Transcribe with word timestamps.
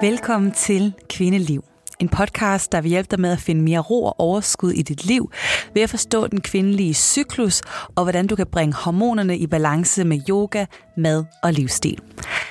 Velkommen 0.00 0.52
til 0.52 0.92
Kvindeliv. 1.08 1.64
En 1.98 2.08
podcast, 2.08 2.72
der 2.72 2.80
vil 2.80 2.88
hjælpe 2.88 3.08
dig 3.10 3.20
med 3.20 3.32
at 3.32 3.38
finde 3.38 3.62
mere 3.62 3.78
ro 3.78 4.04
og 4.04 4.20
overskud 4.20 4.70
i 4.70 4.82
dit 4.82 5.04
liv, 5.04 5.30
ved 5.74 5.82
at 5.82 5.90
forstå 5.90 6.26
den 6.26 6.40
kvindelige 6.40 6.94
cyklus, 6.94 7.62
og 7.96 8.02
hvordan 8.02 8.26
du 8.26 8.36
kan 8.36 8.46
bringe 8.46 8.74
hormonerne 8.74 9.38
i 9.38 9.46
balance 9.46 10.04
med 10.04 10.20
yoga, 10.28 10.66
mad 10.96 11.24
og 11.42 11.52
livsstil. 11.52 11.98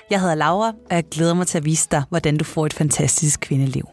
Jeg 0.09 0.21
hedder 0.21 0.36
Laura, 0.36 0.68
og 0.68 0.96
jeg 0.96 1.04
glæder 1.12 1.34
mig 1.34 1.48
til 1.48 1.57
at 1.57 1.66
vise 1.66 1.88
dig, 1.91 2.04
hvordan 2.09 2.38
du 2.38 2.43
får 2.43 2.66
et 2.66 2.73
fantastisk 2.73 3.39
kvindeliv. 3.39 3.86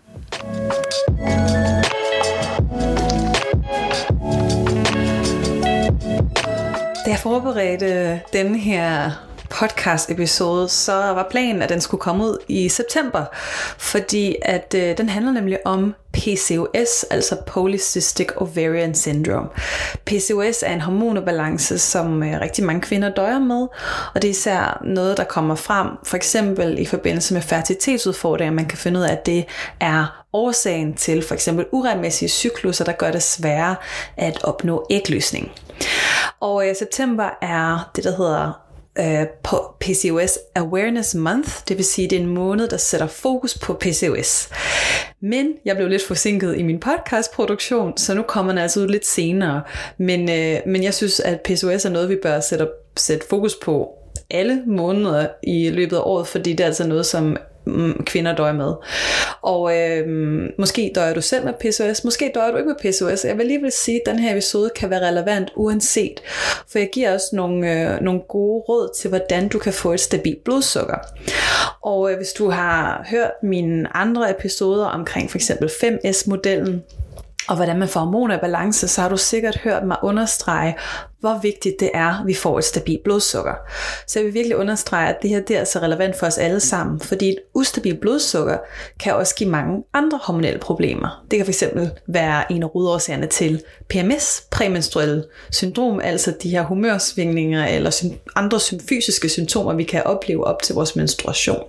Da 7.05 7.11
jeg 7.11 7.19
forberedte 7.19 8.21
den 8.33 8.55
her 8.55 9.26
podcast 9.57 10.11
episode, 10.11 10.69
så 10.69 10.93
var 10.93 11.27
planen, 11.31 11.63
at 11.63 11.69
den 11.69 11.81
skulle 11.81 12.01
komme 12.01 12.25
ud 12.25 12.39
i 12.49 12.69
september, 12.69 13.25
fordi 13.79 14.37
at 14.43 14.75
øh, 14.77 14.99
den 14.99 15.09
handler 15.09 15.33
nemlig 15.33 15.59
om 15.67 15.95
PCOS, 16.13 17.05
altså 17.11 17.37
Polycystic 17.47 18.29
Ovarian 18.37 18.95
Syndrome. 18.95 19.49
PCOS 20.05 20.63
er 20.63 20.73
en 20.73 20.81
hormonobalance, 20.81 21.79
som 21.79 22.23
øh, 22.23 22.41
rigtig 22.41 22.65
mange 22.65 22.81
kvinder 22.81 23.09
døjer 23.09 23.39
med, 23.39 23.67
og 24.15 24.23
det 24.23 24.25
er 24.25 24.31
især 24.31 24.83
noget, 24.85 25.17
der 25.17 25.25
kommer 25.25 25.55
frem, 25.55 25.89
for 26.05 26.17
eksempel 26.17 26.79
i 26.79 26.85
forbindelse 26.85 27.35
med 27.35 27.43
fertilitetsudfordringer. 27.43 28.53
Man 28.53 28.67
kan 28.67 28.79
finde 28.79 29.01
ud 29.01 29.05
af, 29.05 29.13
at 29.13 29.27
det 29.27 29.45
er 29.81 30.25
årsagen 30.33 30.95
til 30.95 31.23
for 31.23 31.35
eksempel 31.35 31.67
uregelmæssige 31.73 32.29
cykluser, 32.29 32.85
der 32.85 32.93
gør 32.93 33.11
det 33.11 33.23
sværere 33.23 33.77
at 34.17 34.45
opnå 34.45 34.87
ægløsning. 34.91 35.53
Og 36.41 36.69
øh, 36.69 36.77
september 36.77 37.31
er 37.43 37.91
det, 37.97 38.05
der 38.05 38.17
hedder 38.17 38.66
øh, 38.99 39.27
på 39.43 39.75
PCOS 39.81 40.39
Awareness 40.55 41.15
Month, 41.15 41.51
det 41.69 41.77
vil 41.77 41.85
sige, 41.85 42.09
det 42.09 42.17
er 42.17 42.21
en 42.21 42.29
måned, 42.29 42.69
der 42.69 42.77
sætter 42.77 43.07
fokus 43.07 43.59
på 43.59 43.75
PCOS. 43.75 44.49
Men 45.21 45.53
jeg 45.65 45.77
blev 45.77 45.89
lidt 45.89 46.07
forsinket 46.07 46.57
i 46.59 46.63
min 46.63 46.81
podcastproduktion, 46.81 47.97
så 47.97 48.15
nu 48.15 48.23
kommer 48.23 48.53
den 48.53 48.59
altså 48.59 48.81
ud 48.81 48.89
lidt 48.89 49.07
senere. 49.07 49.63
Men, 49.99 50.31
øh, 50.31 50.61
men 50.67 50.83
jeg 50.83 50.95
synes, 50.95 51.21
at 51.21 51.41
PCOS 51.41 51.85
er 51.85 51.91
noget, 51.91 52.09
vi 52.09 52.17
bør 52.23 52.41
sætte, 52.41 52.69
sætte 52.97 53.27
fokus 53.29 53.55
på 53.63 53.89
alle 54.31 54.63
måneder 54.67 55.27
i 55.43 55.71
løbet 55.71 55.97
af 55.97 56.01
året, 56.05 56.27
fordi 56.27 56.53
det 56.53 56.61
er 56.61 56.67
altså 56.67 56.87
noget, 56.87 57.07
som 57.07 57.37
Mm, 57.67 58.05
kvinder 58.05 58.35
døjer 58.35 58.53
med. 58.53 58.75
Og 59.43 59.77
øh, 59.79 60.07
måske 60.59 60.93
døjer 60.95 61.15
du 61.15 61.21
selv 61.21 61.45
med 61.45 61.53
PCOS, 61.53 62.05
måske 62.05 62.33
døjer 62.35 62.51
du 62.51 62.57
ikke 62.57 62.69
med 62.69 62.93
PCOS. 62.93 63.25
Jeg 63.25 63.37
vil 63.37 63.43
alligevel 63.43 63.73
sige, 63.73 64.01
at 64.01 64.13
den 64.13 64.19
her 64.19 64.33
episode 64.33 64.71
kan 64.77 64.91
være 64.91 65.09
relevant 65.09 65.53
uanset, 65.57 66.21
for 66.69 66.79
jeg 66.79 66.89
giver 66.93 67.13
også 67.13 67.27
nogle, 67.33 67.73
øh, 67.73 68.01
nogle 68.01 68.21
gode 68.29 68.65
råd 68.69 68.91
til, 69.01 69.09
hvordan 69.09 69.49
du 69.49 69.59
kan 69.59 69.73
få 69.73 69.93
et 69.93 70.01
stabilt 70.01 70.45
blodsukker. 70.45 70.99
Og 71.83 72.11
øh, 72.11 72.17
hvis 72.17 72.33
du 72.33 72.51
har 72.51 73.07
hørt 73.11 73.33
mine 73.43 73.97
andre 73.97 74.31
episoder 74.31 74.87
omkring 74.87 75.31
for 75.31 75.39
eksempel 75.39 75.69
5S-modellen, 75.69 76.83
og 77.49 77.57
hvordan 77.57 77.79
man 77.79 77.89
får 77.89 78.01
hormoner 78.01 78.37
i 78.37 78.41
balance, 78.41 78.89
så 78.89 79.01
har 79.01 79.09
du 79.09 79.17
sikkert 79.17 79.57
hørt 79.57 79.87
mig 79.87 79.97
understrege, 80.03 80.77
hvor 81.27 81.41
vigtigt 81.43 81.81
det 81.81 81.91
er, 81.95 82.21
at 82.21 82.27
vi 82.27 82.35
får 82.35 82.59
et 82.59 82.65
stabilt 82.65 83.05
blodsukker. 83.05 83.55
Så 84.07 84.19
jeg 84.19 84.27
vil 84.27 84.35
virkelig 84.35 84.57
understrege, 84.57 85.09
at 85.09 85.17
det 85.23 85.31
her 85.31 85.41
det 85.41 85.57
er 85.57 85.59
altså 85.59 85.79
relevant 85.79 86.17
for 86.17 86.27
os 86.27 86.39
alle 86.39 86.61
sammen, 86.61 87.01
fordi 87.01 87.29
et 87.29 87.39
ustabilt 87.55 88.01
blodsukker 88.01 88.59
kan 89.01 89.15
også 89.15 89.35
give 89.35 89.51
mange 89.51 89.83
andre 89.95 90.21
hormonelle 90.23 90.59
problemer. 90.59 91.25
Det 91.31 91.39
kan 91.39 91.47
fx 91.47 91.63
være 92.07 92.53
en 92.53 92.63
af 92.63 92.75
rudårsagerne 92.75 93.27
til 93.27 93.63
PMS, 93.89 94.43
præmenstruel 94.51 95.25
syndrom, 95.51 96.01
altså 96.01 96.33
de 96.43 96.51
her 96.51 96.63
humørsvingninger 96.63 97.67
eller 97.67 98.05
andre 98.37 98.61
fysiske 98.89 99.29
symptomer, 99.29 99.75
vi 99.75 99.85
kan 99.85 100.03
opleve 100.03 100.47
op 100.47 100.63
til 100.63 100.75
vores 100.75 100.97
menstruation. 100.97 101.65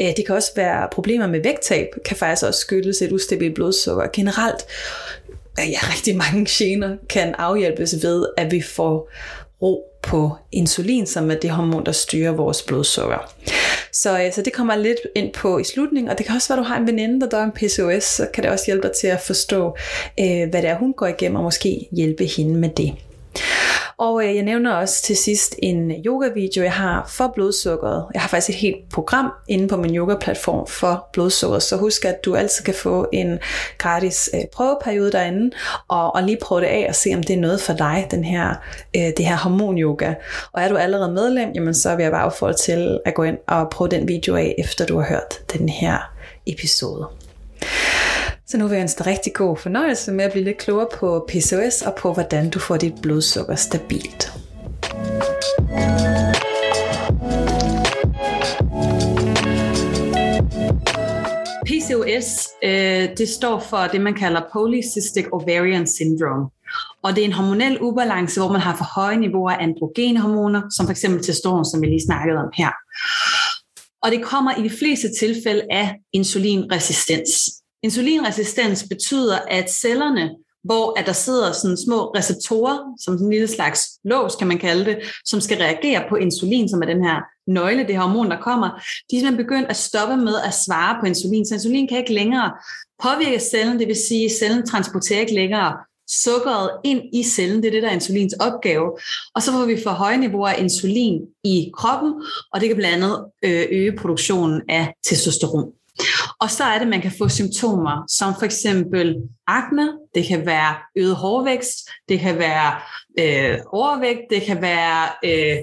Øh, 0.00 0.06
det 0.16 0.26
kan 0.26 0.34
også 0.34 0.50
være 0.56 0.88
problemer 0.92 1.26
med 1.26 1.42
vægttab, 1.42 1.86
kan 2.04 2.16
faktisk 2.16 2.46
også 2.46 2.60
skyldes 2.60 3.02
et 3.02 3.12
ustabilt 3.12 3.54
blodsukker. 3.54 4.06
Generelt 4.12 4.66
ja, 5.58 5.78
rigtig 5.92 6.16
mange 6.16 6.46
gener 6.48 6.96
kan 7.08 7.34
afhjælpes 7.38 7.94
ved, 8.02 8.26
at 8.36 8.52
vi 8.52 8.62
får 8.62 9.10
ro 9.62 9.84
på 10.02 10.36
insulin, 10.52 11.06
som 11.06 11.30
er 11.30 11.34
det 11.34 11.50
hormon, 11.50 11.86
der 11.86 11.92
styrer 11.92 12.32
vores 12.32 12.62
blodsukker. 12.62 13.34
Så, 13.92 14.22
øh, 14.22 14.32
så 14.32 14.42
det 14.42 14.52
kommer 14.52 14.76
lidt 14.76 14.98
ind 15.14 15.32
på 15.32 15.58
i 15.58 15.64
slutningen, 15.64 16.10
og 16.10 16.18
det 16.18 16.26
kan 16.26 16.34
også 16.34 16.48
være, 16.48 16.58
at 16.58 16.64
du 16.64 16.68
har 16.68 16.76
en 16.76 16.86
veninde, 16.86 17.20
der 17.20 17.28
dør 17.28 17.44
en 17.44 17.52
PCOS, 17.52 18.04
så 18.04 18.26
kan 18.34 18.44
det 18.44 18.52
også 18.52 18.64
hjælpe 18.66 18.88
dig 18.88 18.96
til 19.00 19.06
at 19.06 19.20
forstå, 19.20 19.76
øh, 20.20 20.48
hvad 20.50 20.62
det 20.62 20.70
er, 20.70 20.78
hun 20.78 20.92
går 20.92 21.06
igennem, 21.06 21.36
og 21.36 21.42
måske 21.42 21.88
hjælpe 21.92 22.24
hende 22.24 22.54
med 22.54 22.68
det. 22.76 22.94
Og 24.00 24.24
øh, 24.24 24.36
jeg 24.36 24.42
nævner 24.42 24.72
også 24.72 25.02
til 25.02 25.16
sidst 25.16 25.56
en 25.58 25.90
yoga-video, 26.06 26.62
jeg 26.62 26.72
har 26.72 27.06
for 27.08 27.32
blodsukkeret. 27.34 28.06
Jeg 28.14 28.22
har 28.22 28.28
faktisk 28.28 28.50
et 28.50 28.54
helt 28.54 28.76
program 28.92 29.32
inde 29.48 29.68
på 29.68 29.76
min 29.76 29.96
yoga-platform 29.96 30.66
for 30.66 31.08
blodsukkeret, 31.12 31.62
så 31.62 31.76
husk, 31.76 32.04
at 32.04 32.24
du 32.24 32.34
altid 32.34 32.64
kan 32.64 32.74
få 32.74 33.06
en 33.12 33.38
gratis 33.78 34.30
øh, 34.34 34.40
prøveperiode 34.52 35.12
derinde, 35.12 35.50
og, 35.88 36.14
og 36.14 36.22
lige 36.22 36.38
prøve 36.42 36.60
det 36.60 36.66
af 36.66 36.86
og 36.88 36.94
se, 36.94 37.10
om 37.14 37.22
det 37.22 37.36
er 37.36 37.40
noget 37.40 37.60
for 37.60 37.72
dig, 37.72 38.08
den 38.10 38.24
her, 38.24 38.54
øh, 38.96 39.02
det 39.16 39.24
her 39.24 39.36
hormon-yoga. 39.36 40.14
Og 40.52 40.62
er 40.62 40.68
du 40.68 40.76
allerede 40.76 41.12
medlem, 41.12 41.50
jamen 41.54 41.74
så 41.74 41.96
vil 41.96 42.02
jeg 42.02 42.12
bare 42.12 42.24
opfordre 42.24 42.54
til 42.54 43.00
at 43.04 43.14
gå 43.14 43.22
ind 43.22 43.38
og 43.46 43.70
prøve 43.70 43.88
den 43.88 44.08
video 44.08 44.36
af, 44.36 44.54
efter 44.58 44.86
du 44.86 44.98
har 44.98 45.08
hørt 45.08 45.52
den 45.58 45.68
her 45.68 46.12
episode. 46.46 47.19
Så 48.50 48.58
nu 48.58 48.68
vil 48.68 48.74
jeg 48.74 48.82
ønske 48.82 48.98
dig 48.98 49.06
rigtig 49.06 49.32
god 49.34 49.56
fornøjelse 49.56 50.12
med 50.12 50.24
at 50.24 50.32
blive 50.32 50.44
lidt 50.44 50.58
klogere 50.58 50.86
på 50.94 51.26
PCOS 51.28 51.82
og 51.82 51.94
på, 51.94 52.12
hvordan 52.12 52.50
du 52.50 52.58
får 52.58 52.76
dit 52.76 52.92
blodsukker 53.02 53.54
stabilt. 53.54 54.32
PCOS, 61.66 62.48
øh, 62.62 63.08
det 63.18 63.28
står 63.28 63.60
for 63.60 63.88
det, 63.92 64.00
man 64.00 64.14
kalder 64.14 64.40
Polycystic 64.52 65.26
Ovarian 65.32 65.86
Syndrome. 65.86 66.48
Og 67.02 67.14
det 67.14 67.20
er 67.20 67.24
en 67.24 67.32
hormonel 67.32 67.78
ubalance, 67.80 68.40
hvor 68.40 68.52
man 68.52 68.60
har 68.60 68.76
for 68.76 69.00
høje 69.00 69.16
niveauer 69.16 69.50
af 69.50 69.62
androgene 69.62 70.20
hormoner, 70.20 70.62
som 70.76 70.86
f.eks. 70.86 71.00
testosteron, 71.00 71.64
som 71.64 71.80
vi 71.80 71.86
lige 71.86 72.06
snakkede 72.06 72.38
om 72.38 72.50
her. 72.54 72.70
Og 74.02 74.10
det 74.10 74.24
kommer 74.24 74.58
i 74.58 74.62
de 74.62 74.70
fleste 74.70 75.08
tilfælde 75.20 75.62
af 75.70 75.96
insulinresistens. 76.12 77.60
Insulinresistens 77.82 78.84
betyder, 78.88 79.38
at 79.48 79.72
cellerne, 79.72 80.30
hvor 80.64 80.98
at 80.98 81.06
der 81.06 81.12
sidder 81.12 81.52
sådan 81.52 81.76
små 81.76 82.04
receptorer, 82.16 82.78
som 83.00 83.14
en 83.14 83.30
lille 83.30 83.48
slags 83.48 83.80
lås, 84.04 84.36
kan 84.36 84.48
man 84.48 84.58
kalde 84.58 84.84
det, 84.84 84.98
som 85.24 85.40
skal 85.40 85.58
reagere 85.58 86.04
på 86.08 86.16
insulin, 86.16 86.68
som 86.68 86.82
er 86.82 86.86
den 86.86 87.04
her 87.04 87.20
nøgle, 87.46 87.86
det 87.86 87.94
her 87.94 88.02
hormon, 88.02 88.30
der 88.30 88.40
kommer, 88.40 88.68
de 89.10 89.16
er 89.16 89.20
simpelthen 89.20 89.36
begyndt 89.36 89.70
at 89.70 89.76
stoppe 89.76 90.16
med 90.16 90.34
at 90.46 90.54
svare 90.54 90.96
på 91.00 91.06
insulin. 91.06 91.46
Så 91.46 91.54
insulin 91.54 91.88
kan 91.88 91.98
ikke 91.98 92.14
længere 92.14 92.50
påvirke 93.02 93.40
cellen, 93.40 93.78
det 93.78 93.88
vil 93.88 93.96
sige, 94.08 94.24
at 94.24 94.32
cellen 94.32 94.66
transporterer 94.66 95.20
ikke 95.20 95.34
længere 95.34 95.76
sukkeret 96.24 96.70
ind 96.84 97.02
i 97.12 97.22
cellen. 97.22 97.62
Det 97.62 97.68
er 97.68 97.72
det, 97.72 97.82
der 97.82 97.88
er 97.88 97.94
insulins 97.94 98.34
opgave. 98.34 98.98
Og 99.34 99.42
så 99.42 99.52
får 99.52 99.64
vi 99.64 99.82
for 99.82 99.90
høje 99.90 100.18
niveauer 100.18 100.48
af 100.48 100.60
insulin 100.60 101.20
i 101.44 101.70
kroppen, 101.74 102.14
og 102.52 102.60
det 102.60 102.68
kan 102.68 102.76
blandt 102.76 103.04
andet 103.04 103.24
øh, 103.44 103.66
øge 103.70 103.96
produktionen 103.96 104.62
af 104.68 104.94
testosteron. 105.06 105.72
Og 106.40 106.50
så 106.50 106.64
er 106.64 106.74
det, 106.74 106.80
at 106.80 106.88
man 106.88 107.00
kan 107.00 107.12
få 107.18 107.28
symptomer 107.28 108.04
som 108.08 108.34
for 108.38 108.44
eksempel 108.44 109.16
akne, 109.46 109.92
det 110.14 110.26
kan 110.26 110.46
være 110.46 110.74
øget 110.96 111.16
hårvækst, 111.16 111.90
det 112.08 112.20
kan 112.20 112.38
være 112.38 112.72
øh, 113.18 113.58
overvægt, 113.72 114.20
det 114.30 114.42
kan 114.42 114.62
være, 114.62 115.08
øh, 115.24 115.56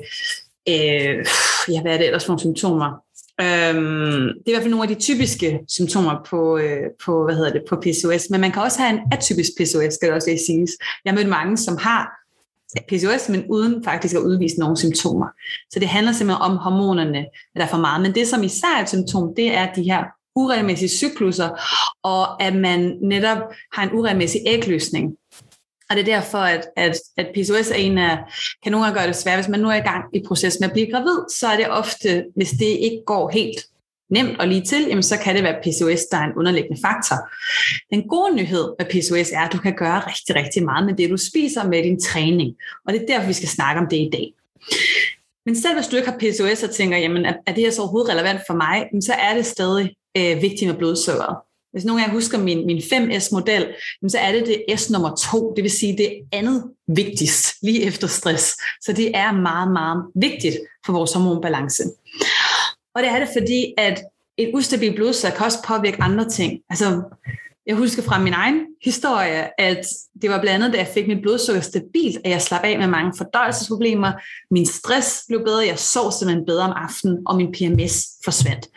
øh, 0.70 1.26
ja, 1.70 1.82
hvad 1.82 1.94
er 1.94 1.98
det 1.98 2.06
ellers 2.06 2.26
for 2.26 2.32
nogle 2.32 2.40
symptomer? 2.40 3.04
Øhm, 3.42 4.28
det 4.28 4.46
er 4.46 4.50
i 4.50 4.52
hvert 4.52 4.62
fald 4.62 4.72
nogle 4.72 4.90
af 4.90 4.96
de 4.96 5.02
typiske 5.02 5.60
symptomer 5.68 6.16
på, 6.30 6.58
øh, 6.58 6.84
på, 7.06 7.24
hvad 7.26 7.36
hedder 7.36 7.52
det, 7.52 7.64
på 7.70 7.76
PCOS, 7.76 8.30
men 8.30 8.42
man 8.42 8.52
kan 8.52 8.62
også 8.62 8.80
have 8.82 8.94
en 8.94 9.00
atypisk 9.12 9.50
PCOS, 9.58 9.94
skal 9.94 10.08
det 10.08 10.16
også 10.16 10.30
lige 10.30 10.46
siges. 10.46 10.72
Jeg 11.06 11.12
har 11.12 11.18
mødt 11.18 11.30
mange, 11.30 11.58
som 11.58 11.78
har 11.78 12.18
PCOS, 12.88 13.30
men 13.30 13.46
uden 13.50 13.84
faktisk 13.84 14.16
at 14.16 14.22
udvise 14.22 14.60
nogle 14.60 14.78
symptomer. 14.78 15.28
Så 15.74 15.80
det 15.80 15.88
handler 15.88 16.12
simpelthen 16.12 16.42
om 16.42 16.58
hormonerne, 16.58 17.26
der 17.56 17.64
er 17.64 17.68
for 17.68 17.78
meget. 17.78 18.02
Men 18.02 18.16
det, 18.16 18.28
som 18.28 18.44
især 18.44 18.78
er 18.78 18.82
et 18.82 18.90
symptom, 18.90 19.36
det 19.36 19.56
er 19.56 19.74
de 19.74 19.84
her 19.84 20.04
uregelmæssige 20.38 20.90
cykluser, 20.90 21.50
og 22.04 22.44
at 22.44 22.56
man 22.56 22.98
netop 23.02 23.38
har 23.74 23.84
en 23.84 23.94
uregelmæssig 23.94 24.42
ægløsning. 24.46 25.16
Og 25.90 25.96
det 25.96 26.02
er 26.02 26.16
derfor, 26.16 26.38
at, 26.38 26.68
at, 26.76 26.96
at 27.18 27.28
PCOS 27.36 27.72
er 27.72 27.76
en 27.76 27.98
af, 27.98 28.18
kan 28.64 28.72
nogle 28.72 28.86
gange 28.86 29.00
gøre 29.00 29.08
det 29.08 29.16
svært. 29.16 29.38
Hvis 29.38 29.48
man 29.48 29.60
nu 29.60 29.70
er 29.70 29.76
i 29.76 29.88
gang 29.92 30.04
i 30.14 30.24
proces 30.28 30.58
med 30.60 30.68
at 30.68 30.74
blive 30.74 30.92
gravid, 30.92 31.18
så 31.40 31.48
er 31.48 31.58
det 31.58 31.70
ofte, 31.70 32.26
hvis 32.36 32.50
det 32.50 32.66
ikke 32.66 33.02
går 33.06 33.30
helt 33.30 33.60
nemt 34.10 34.40
og 34.40 34.48
lige 34.48 34.66
til, 34.66 34.84
jamen 34.88 35.04
så 35.04 35.18
kan 35.24 35.36
det 35.36 35.44
være 35.44 35.62
PCOS, 35.64 36.06
der 36.12 36.18
er 36.18 36.24
en 36.24 36.38
underliggende 36.38 36.82
faktor. 36.82 37.16
Den 37.96 38.08
gode 38.08 38.36
nyhed 38.36 38.66
med 38.80 38.86
PCOS 38.86 39.32
er, 39.32 39.40
at 39.40 39.54
du 39.54 39.58
kan 39.58 39.76
gøre 39.76 40.00
rigtig, 40.00 40.36
rigtig 40.36 40.64
meget 40.64 40.86
med 40.86 40.94
det, 40.94 41.10
du 41.10 41.18
spiser 41.18 41.64
med 41.64 41.84
din 41.84 42.02
træning. 42.02 42.56
Og 42.88 42.94
det 42.94 43.02
er 43.02 43.06
derfor, 43.06 43.28
vi 43.28 43.34
skal 43.34 43.50
snakke 43.50 43.82
om 43.82 43.88
det 43.90 43.98
i 43.98 44.10
dag. 44.14 44.34
Men 45.46 45.56
selv 45.56 45.76
hvis 45.76 45.88
du 45.88 45.96
ikke 45.96 46.10
har 46.10 46.18
PCOS 46.18 46.64
og 46.64 46.72
tænker, 46.72 46.98
jamen 46.98 47.26
er 47.26 47.54
det 47.56 47.64
her 47.64 47.72
så 47.72 47.82
overhovedet 47.82 48.12
relevant 48.12 48.42
for 48.48 48.54
mig, 48.54 48.88
så 49.02 49.14
er 49.14 49.34
det 49.34 49.46
stadig 49.46 49.96
øh, 50.18 50.42
vigtigt 50.42 50.70
med 50.70 50.78
blodsukkeret. 50.78 51.36
Hvis 51.72 51.86
nogen 51.86 52.02
af 52.04 52.08
jer 52.08 52.14
husker 52.14 52.38
min, 52.38 52.66
min 52.66 52.78
5S-model, 52.78 53.68
så 54.08 54.18
er 54.18 54.32
det 54.32 54.48
det 54.48 54.80
S 54.80 54.90
nummer 54.90 55.16
2, 55.32 55.54
det 55.56 55.64
vil 55.64 55.72
sige 55.72 55.98
det 55.98 56.12
andet 56.32 56.64
vigtigst 56.88 57.48
lige 57.62 57.84
efter 57.84 58.08
stress. 58.08 58.58
Så 58.82 58.94
det 58.94 59.18
er 59.18 59.32
meget, 59.32 59.72
meget 59.72 60.04
vigtigt 60.16 60.58
for 60.86 60.94
vores 60.94 61.14
hormonbalance. 61.14 61.84
Og 62.96 63.04
det 63.04 63.10
er 63.10 63.20
det 63.20 63.28
fordi, 63.38 63.74
at 63.78 64.04
et 64.38 64.52
ustabilt 64.54 64.96
blodsukker 64.96 65.38
kan 65.38 65.46
også 65.46 65.64
påvirke 65.68 66.02
andre 66.02 66.30
ting. 66.30 66.60
Altså, 66.70 67.02
jeg 67.68 67.76
husker 67.76 68.04
fra 68.04 68.20
min 68.20 68.34
egen 68.34 68.66
historie, 68.84 69.62
at 69.62 69.86
det 70.22 70.30
var 70.30 70.42
blandt 70.42 70.64
andet, 70.64 70.74
da 70.74 70.78
jeg 70.78 70.92
fik 70.94 71.08
mit 71.08 71.22
blodsukker 71.22 71.62
stabilt, 71.62 72.18
at 72.26 72.32
jeg 72.32 72.42
slap 72.42 72.64
af 72.64 72.80
med 72.80 72.88
mange 72.88 73.14
fordøjelsesproblemer, 73.18 74.12
min 74.52 74.66
stress 74.66 75.24
blev 75.28 75.44
bedre, 75.44 75.66
jeg 75.66 75.80
sov 75.80 76.12
simpelthen 76.12 76.46
bedre 76.46 76.64
om 76.64 76.74
aftenen, 76.76 77.18
og 77.28 77.36
min 77.36 77.52
PMS 77.52 78.08
forsvandt. 78.24 78.68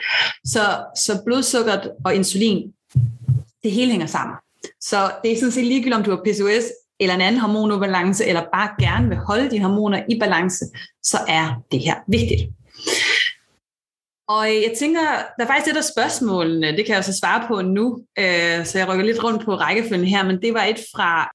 Så, 0.44 0.60
så 0.96 1.22
blodsukkeret 1.26 1.90
og 2.04 2.14
insulin, 2.14 2.72
det 3.62 3.70
hele 3.70 3.90
hænger 3.90 4.06
sammen. 4.06 4.36
Så 4.80 5.10
det 5.22 5.32
er 5.32 5.36
sådan 5.36 5.52
set 5.52 5.64
ligegyldigt, 5.64 5.96
om 5.96 6.02
du 6.02 6.10
har 6.10 6.22
PCOS 6.24 6.64
eller 7.00 7.14
en 7.14 7.20
anden 7.20 7.40
hormonubalance, 7.40 8.26
eller 8.26 8.42
bare 8.52 8.68
gerne 8.80 9.08
vil 9.08 9.18
holde 9.18 9.50
dine 9.50 9.64
hormoner 9.64 10.02
i 10.08 10.18
balance, 10.18 10.64
så 11.02 11.18
er 11.28 11.62
det 11.72 11.80
her 11.80 11.94
vigtigt. 12.08 12.42
Og 14.36 14.46
jeg 14.48 14.74
tænker, 14.78 15.00
der 15.36 15.44
er 15.44 15.46
faktisk 15.46 15.72
et 15.72 15.76
af 15.76 15.84
spørgsmålene, 15.84 16.76
det 16.76 16.86
kan 16.86 16.94
jeg 16.94 17.04
så 17.04 17.16
svare 17.20 17.48
på 17.48 17.62
nu, 17.62 18.04
øh, 18.18 18.66
så 18.66 18.78
jeg 18.78 18.88
rykker 18.88 19.04
lidt 19.04 19.24
rundt 19.24 19.44
på 19.44 19.54
rækkefølgen 19.54 20.06
her, 20.06 20.24
men 20.24 20.42
det 20.42 20.54
var 20.54 20.64
et 20.64 20.80
fra 20.94 21.30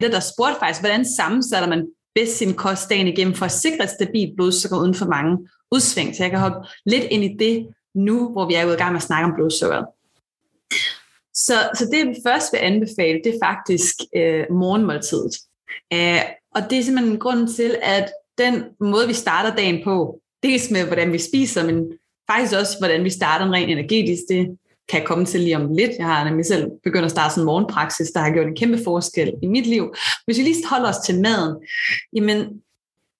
det, 0.00 0.12
der 0.12 0.20
spurgte 0.20 0.58
faktisk, 0.58 0.80
hvordan 0.80 1.04
sammensætter 1.16 1.68
man 1.68 1.86
bedst 2.14 2.38
sin 2.38 2.54
kost 2.54 2.90
dagen 2.90 3.08
igennem 3.08 3.34
for 3.34 3.44
at 3.44 3.52
sikre 3.52 3.84
et 3.84 3.90
stabilt 3.90 4.36
blodsukker 4.36 4.78
uden 4.78 4.94
for 4.94 5.06
mange 5.06 5.48
udsving. 5.72 6.16
Så 6.16 6.22
jeg 6.22 6.30
kan 6.30 6.40
hoppe 6.40 6.58
lidt 6.86 7.04
ind 7.04 7.24
i 7.24 7.36
det 7.38 7.66
nu, 7.94 8.32
hvor 8.32 8.46
vi 8.48 8.54
er 8.54 8.66
ude 8.66 8.74
i 8.74 8.76
gang 8.76 8.92
med 8.92 9.00
at 9.00 9.06
snakke 9.06 9.24
om 9.24 9.34
blodsukkeret. 9.34 9.86
Så, 11.34 11.54
så 11.74 11.88
det, 11.92 12.08
vi 12.08 12.14
først 12.26 12.52
vil 12.52 12.58
anbefale, 12.58 13.20
det 13.24 13.34
er 13.34 13.46
faktisk 13.46 13.94
øh, 14.16 14.44
morgenmåltidet. 14.50 15.34
Øh, 15.92 16.20
og 16.54 16.70
det 16.70 16.78
er 16.78 16.82
simpelthen 16.82 17.18
grund 17.18 17.48
til, 17.48 17.76
at 17.82 18.12
den 18.38 18.64
måde, 18.80 19.06
vi 19.06 19.14
starter 19.14 19.56
dagen 19.56 19.84
på, 19.84 20.20
dels 20.42 20.70
med, 20.70 20.86
hvordan 20.86 21.12
vi 21.12 21.18
spiser, 21.18 21.64
men 21.64 21.98
faktisk 22.30 22.54
også, 22.54 22.78
hvordan 22.78 23.04
vi 23.04 23.10
starter 23.10 23.52
rent 23.52 23.70
energetisk. 23.70 24.22
Det 24.28 24.58
kan 24.88 25.00
jeg 25.00 25.06
komme 25.06 25.26
til 25.26 25.40
lige 25.40 25.56
om 25.56 25.74
lidt. 25.76 25.90
Jeg 25.98 26.06
har 26.06 26.24
nemlig 26.24 26.46
selv 26.46 26.66
begyndt 26.84 27.04
at 27.04 27.10
starte 27.10 27.34
sådan 27.34 27.42
en 27.42 27.46
morgenpraksis, 27.46 28.10
der 28.10 28.20
har 28.20 28.30
gjort 28.30 28.46
en 28.46 28.56
kæmpe 28.56 28.78
forskel 28.84 29.32
i 29.42 29.46
mit 29.46 29.66
liv. 29.66 29.94
Hvis 30.24 30.38
vi 30.38 30.42
lige 30.42 30.68
holder 30.68 30.88
os 30.88 30.98
til 31.06 31.20
maden, 31.20 31.56
jamen 32.12 32.46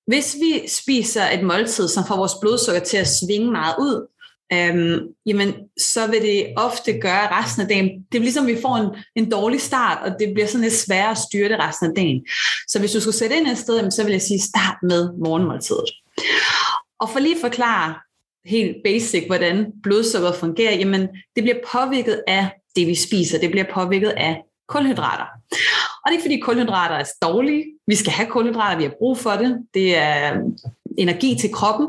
hvis 0.07 0.37
vi 0.41 0.69
spiser 0.69 1.31
et 1.31 1.43
måltid, 1.43 1.89
som 1.89 2.05
får 2.07 2.17
vores 2.17 2.35
blodsukker 2.41 2.81
til 2.81 2.97
at 2.97 3.09
svinge 3.09 3.51
meget 3.51 3.75
ud, 3.79 4.07
øhm, 4.53 5.01
jamen, 5.27 5.55
så 5.79 6.07
vil 6.07 6.23
det 6.23 6.47
ofte 6.57 7.01
gøre 7.01 7.43
resten 7.43 7.63
af 7.63 7.69
dagen. 7.69 8.07
Det 8.13 8.19
er 8.19 8.23
ligesom, 8.23 8.47
vi 8.47 8.59
får 8.63 8.77
en, 8.77 8.89
en 9.17 9.31
dårlig 9.31 9.61
start, 9.61 9.99
og 10.05 10.19
det 10.19 10.35
bliver 10.35 10.47
sådan 10.47 10.61
lidt 10.61 10.75
sværere 10.75 11.11
at 11.11 11.19
styre 11.19 11.49
det 11.49 11.59
resten 11.59 11.89
af 11.89 11.95
dagen. 11.95 12.27
Så 12.69 12.79
hvis 12.79 12.93
du 12.93 13.01
skulle 13.01 13.17
sætte 13.17 13.37
ind 13.37 13.47
et 13.47 13.59
sted, 13.59 13.77
jamen, 13.77 13.91
så 13.91 14.05
vil 14.05 14.13
jeg 14.13 14.23
sige, 14.23 14.41
start 14.41 14.77
med 14.83 15.09
morgenmåltidet. 15.19 15.91
Og 16.99 17.11
for 17.11 17.19
lige 17.19 17.35
at 17.35 17.41
forklare 17.41 17.95
helt 18.47 18.77
basic, 18.85 19.25
hvordan 19.27 19.73
blodsukkeret 19.83 20.37
fungerer, 20.37 20.75
jamen 20.75 21.01
det 21.37 21.43
bliver 21.43 21.57
påvirket 21.73 22.23
af 22.27 22.51
det, 22.77 22.87
vi 22.87 22.95
spiser. 22.95 23.39
Det 23.39 23.51
bliver 23.51 23.67
påvirket 23.75 24.09
af 24.09 24.43
kulhydrater. 24.69 25.25
Og 26.05 26.07
det 26.07 26.11
er 26.11 26.13
ikke 26.13 26.23
fordi 26.23 26.41
kulhydrater 26.41 26.95
er 26.95 27.05
dårlige. 27.23 27.65
Vi 27.87 27.95
skal 27.95 28.13
have 28.13 28.29
kulhydrater, 28.29 28.77
vi 28.77 28.83
har 28.83 28.95
brug 28.99 29.19
for 29.19 29.31
det. 29.31 29.59
Det 29.75 29.97
er 29.97 30.41
energi 30.99 31.37
til 31.41 31.53
kroppen. 31.53 31.89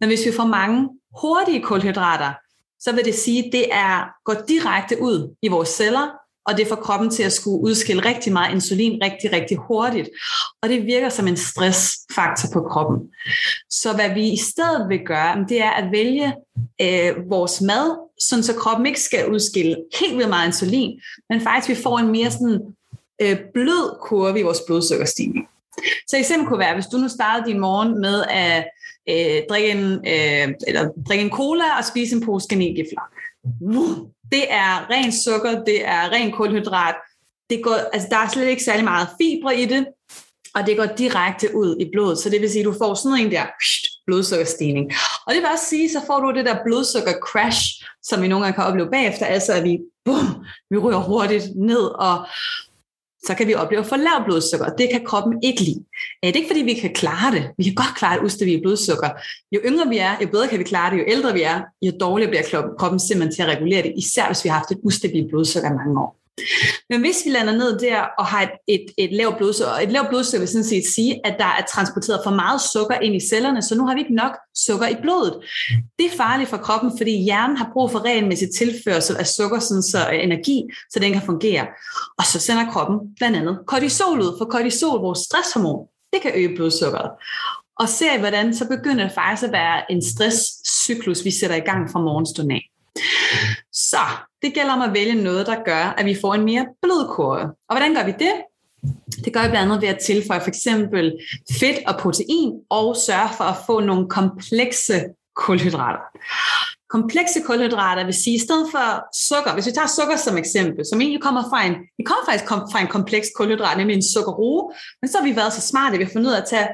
Men 0.00 0.08
hvis 0.08 0.26
vi 0.26 0.32
får 0.32 0.46
mange 0.46 0.88
hurtige 1.20 1.62
kulhydrater, 1.62 2.32
så 2.80 2.94
vil 2.94 3.04
det 3.04 3.14
sige, 3.14 3.44
at 3.44 3.52
det 3.52 3.66
er 3.72 4.08
går 4.24 4.36
direkte 4.48 5.02
ud 5.02 5.34
i 5.42 5.48
vores 5.48 5.68
celler, 5.68 6.19
og 6.46 6.56
det 6.56 6.68
får 6.68 6.76
kroppen 6.76 7.10
til 7.10 7.22
at 7.22 7.32
skulle 7.32 7.60
udskille 7.60 8.04
rigtig 8.04 8.32
meget 8.32 8.54
insulin 8.54 9.02
rigtig, 9.02 9.32
rigtig 9.32 9.56
hurtigt. 9.56 10.08
Og 10.62 10.68
det 10.68 10.86
virker 10.86 11.08
som 11.08 11.28
en 11.28 11.36
stressfaktor 11.36 12.48
på 12.52 12.68
kroppen. 12.68 13.08
Så 13.70 13.92
hvad 13.92 14.14
vi 14.14 14.28
i 14.28 14.36
stedet 14.36 14.88
vil 14.88 15.00
gøre, 15.06 15.44
det 15.48 15.62
er 15.62 15.70
at 15.70 15.92
vælge 15.92 16.34
øh, 16.82 17.30
vores 17.30 17.60
mad, 17.60 17.98
sådan 18.18 18.42
så 18.42 18.54
kroppen 18.54 18.86
ikke 18.86 19.00
skal 19.00 19.32
udskille 19.32 19.76
helt 20.00 20.16
vildt 20.16 20.28
meget 20.28 20.46
insulin, 20.46 21.00
men 21.28 21.40
faktisk 21.40 21.78
vi 21.78 21.82
får 21.82 21.98
en 21.98 22.12
mere 22.12 22.30
sådan 22.30 22.60
øh, 23.22 23.38
blød 23.54 24.00
kurve 24.00 24.40
i 24.40 24.42
vores 24.42 24.60
blodsukkerstigning. 24.66 25.48
Så 26.08 26.16
eksempel 26.16 26.48
kunne 26.48 26.58
være, 26.58 26.74
hvis 26.74 26.86
du 26.86 26.96
nu 26.96 27.08
startede 27.08 27.52
din 27.52 27.60
morgen 27.60 28.00
med 28.00 28.24
at 28.30 28.68
øh, 29.08 29.42
drikke, 29.50 29.70
en, 29.70 29.92
øh, 29.92 30.54
eller 30.66 30.88
drikke 31.08 31.24
en 31.24 31.30
cola 31.30 31.64
og 31.78 31.84
spise 31.84 32.16
en 32.16 32.26
pose 32.26 32.46
kanelgifler. 32.50 33.02
Det 34.32 34.52
er 34.52 34.90
ren 34.90 35.12
sukker, 35.12 35.64
det 35.64 35.86
er 35.86 36.12
ren 36.12 36.32
kulhydrat. 36.32 36.94
Det 37.50 37.62
går, 37.64 37.74
altså 37.92 38.08
der 38.10 38.16
er 38.16 38.28
slet 38.28 38.46
ikke 38.46 38.64
særlig 38.64 38.84
meget 38.84 39.08
fibre 39.20 39.60
i 39.60 39.66
det, 39.66 39.86
og 40.54 40.66
det 40.66 40.76
går 40.76 40.86
direkte 40.86 41.56
ud 41.56 41.76
i 41.80 41.90
blodet. 41.92 42.18
Så 42.18 42.30
det 42.30 42.40
vil 42.40 42.50
sige, 42.50 42.60
at 42.60 42.66
du 42.66 42.74
får 42.78 42.94
sådan 42.94 43.18
en 43.18 43.30
der 43.30 43.46
blodsukkerstigning. 44.06 44.92
Og 45.26 45.34
det 45.34 45.42
vil 45.42 45.50
også 45.52 45.66
sige, 45.66 45.90
så 45.90 46.00
får 46.06 46.20
du 46.20 46.30
det 46.30 46.44
der 46.44 46.56
blodsukker 46.64 47.12
crash, 47.12 47.84
som 48.02 48.22
vi 48.22 48.28
nogle 48.28 48.44
gange 48.44 48.56
kan 48.56 48.64
opleve 48.64 48.90
bagefter, 48.90 49.26
altså 49.26 49.52
at 49.52 49.64
vi, 49.64 49.78
bum, 50.04 50.44
vi 50.70 50.78
ryger 50.78 50.98
hurtigt 50.98 51.44
ned, 51.56 51.82
og 51.82 52.26
så 53.26 53.34
kan 53.34 53.46
vi 53.46 53.54
opleve 53.54 53.84
for 53.84 53.96
lav 53.96 54.24
blodsukker. 54.24 54.66
Det 54.78 54.88
kan 54.90 55.04
kroppen 55.04 55.42
ikke 55.42 55.62
lide. 55.62 55.84
Øh, 56.24 56.28
det 56.28 56.36
er 56.36 56.40
ikke, 56.42 56.48
fordi 56.48 56.62
vi 56.62 56.74
kan 56.74 56.94
klare 56.94 57.34
det. 57.34 57.50
Vi 57.58 57.64
kan 57.64 57.74
godt 57.74 57.94
klare 57.96 58.16
et 58.16 58.24
ustabilt 58.24 58.62
blodsukker. 58.62 59.10
Jo 59.52 59.60
yngre 59.64 59.88
vi 59.88 59.98
er, 59.98 60.16
jo 60.22 60.28
bedre 60.28 60.48
kan 60.48 60.58
vi 60.58 60.64
klare 60.64 60.90
det. 60.90 60.98
Jo 60.98 61.04
ældre 61.08 61.32
vi 61.32 61.42
er, 61.42 61.60
jo 61.82 61.92
dårligere 62.00 62.30
bliver 62.30 62.74
kroppen 62.78 63.00
simpelthen 63.00 63.34
til 63.34 63.42
at 63.42 63.48
regulere 63.48 63.82
det, 63.82 63.92
især 63.96 64.26
hvis 64.26 64.44
vi 64.44 64.48
har 64.48 64.56
haft 64.56 64.70
et 64.70 64.80
ustabilt 64.82 65.28
blodsukker 65.28 65.70
i 65.70 65.74
mange 65.74 66.00
år. 66.00 66.19
Men 66.90 67.00
hvis 67.00 67.22
vi 67.24 67.30
lander 67.30 67.52
ned 67.52 67.78
der 67.78 68.00
og 68.18 68.26
har 68.26 68.42
et, 68.42 68.50
et, 68.68 68.86
et 68.98 69.12
lavt 69.12 69.36
blodsukker, 69.36 69.74
et 69.74 69.92
lavt 69.92 70.08
blodsukker 70.08 70.38
vil 70.38 70.48
sådan 70.48 70.64
set 70.64 70.84
sige, 70.94 71.26
at 71.26 71.36
der 71.38 71.44
er 71.44 71.64
transporteret 71.74 72.20
for 72.24 72.30
meget 72.30 72.60
sukker 72.60 72.94
ind 72.94 73.14
i 73.14 73.28
cellerne, 73.28 73.62
så 73.62 73.74
nu 73.74 73.86
har 73.86 73.94
vi 73.94 74.00
ikke 74.00 74.14
nok 74.14 74.32
sukker 74.56 74.88
i 74.88 74.96
blodet. 75.02 75.34
Det 75.98 76.06
er 76.06 76.16
farligt 76.16 76.50
for 76.50 76.56
kroppen, 76.56 76.92
fordi 76.98 77.22
hjernen 77.22 77.56
har 77.56 77.70
brug 77.72 77.90
for 77.90 78.04
regelmæssig 78.04 78.48
tilførsel 78.58 79.16
af 79.16 79.26
sukker, 79.26 79.58
sådan 79.58 79.82
så 79.82 79.98
øh, 80.12 80.24
energi, 80.24 80.62
så 80.90 80.98
den 80.98 81.12
kan 81.12 81.22
fungere. 81.22 81.66
Og 82.18 82.24
så 82.24 82.40
sender 82.40 82.72
kroppen 82.72 83.14
blandt 83.16 83.36
andet 83.36 83.58
kortisol 83.66 84.20
ud, 84.20 84.38
for 84.38 84.44
kortisol, 84.44 85.00
vores 85.00 85.18
stresshormon, 85.18 85.86
det 86.12 86.22
kan 86.22 86.32
øge 86.34 86.56
blodsukkeret. 86.56 87.10
Og 87.78 87.88
ser 87.88 88.14
I 88.14 88.18
hvordan, 88.18 88.54
så 88.54 88.68
begynder 88.68 89.04
det 89.04 89.12
faktisk 89.14 89.46
at 89.46 89.52
være 89.52 89.92
en 89.92 90.02
stresscyklus, 90.04 91.24
vi 91.24 91.30
sætter 91.30 91.56
i 91.56 91.60
gang 91.60 91.90
fra 91.90 92.00
morgenstunden 92.00 92.52
af. 92.52 92.69
Så 93.88 94.04
det 94.42 94.54
gælder 94.54 94.72
om 94.72 94.82
at 94.82 94.94
vælge 94.94 95.22
noget, 95.22 95.46
der 95.46 95.64
gør, 95.64 95.84
at 95.98 96.06
vi 96.06 96.16
får 96.20 96.34
en 96.34 96.44
mere 96.44 96.66
blød 96.82 97.08
kurve. 97.08 97.42
Og 97.42 97.76
hvordan 97.76 97.94
gør 97.94 98.04
vi 98.04 98.14
det? 98.18 98.32
Det 99.24 99.32
gør 99.32 99.42
vi 99.42 99.48
blandt 99.48 99.72
andet 99.72 99.82
ved 99.82 99.88
at 99.88 99.98
tilføje 99.98 100.40
for 100.40 100.48
eksempel 100.48 101.18
fedt 101.60 101.78
og 101.86 101.94
protein, 102.00 102.52
og 102.70 102.96
sørge 102.96 103.30
for 103.36 103.44
at 103.44 103.56
få 103.66 103.80
nogle 103.80 104.08
komplekse 104.08 105.04
kulhydrater. 105.36 106.02
Komplekse 106.90 107.40
kulhydrater 107.46 108.04
vil 108.04 108.14
sige, 108.14 108.36
i 108.36 108.38
stedet 108.46 108.66
for 108.70 108.86
sukker, 109.28 109.52
hvis 109.54 109.66
vi 109.66 109.72
tager 109.72 109.94
sukker 109.98 110.16
som 110.16 110.38
eksempel, 110.38 110.86
som 110.90 111.00
egentlig 111.00 111.22
kommer 111.22 111.42
fra 111.50 111.66
en, 111.66 111.74
vi 111.98 112.04
kommer 112.04 112.24
faktisk 112.28 112.48
fra 112.48 112.80
en 112.80 112.86
kompleks 112.96 113.28
kulhydrat, 113.36 113.78
nemlig 113.78 113.96
en 113.96 114.10
sukkerroe, 114.14 114.72
men 115.02 115.08
så 115.10 115.18
har 115.18 115.24
vi 115.24 115.36
været 115.36 115.52
så 115.52 115.60
smarte, 115.60 115.92
at 115.94 115.98
vi 115.98 116.04
har 116.04 116.12
fundet 116.12 116.28
ud 116.28 116.34
af 116.34 116.40
at 116.40 116.48
tage 116.48 116.68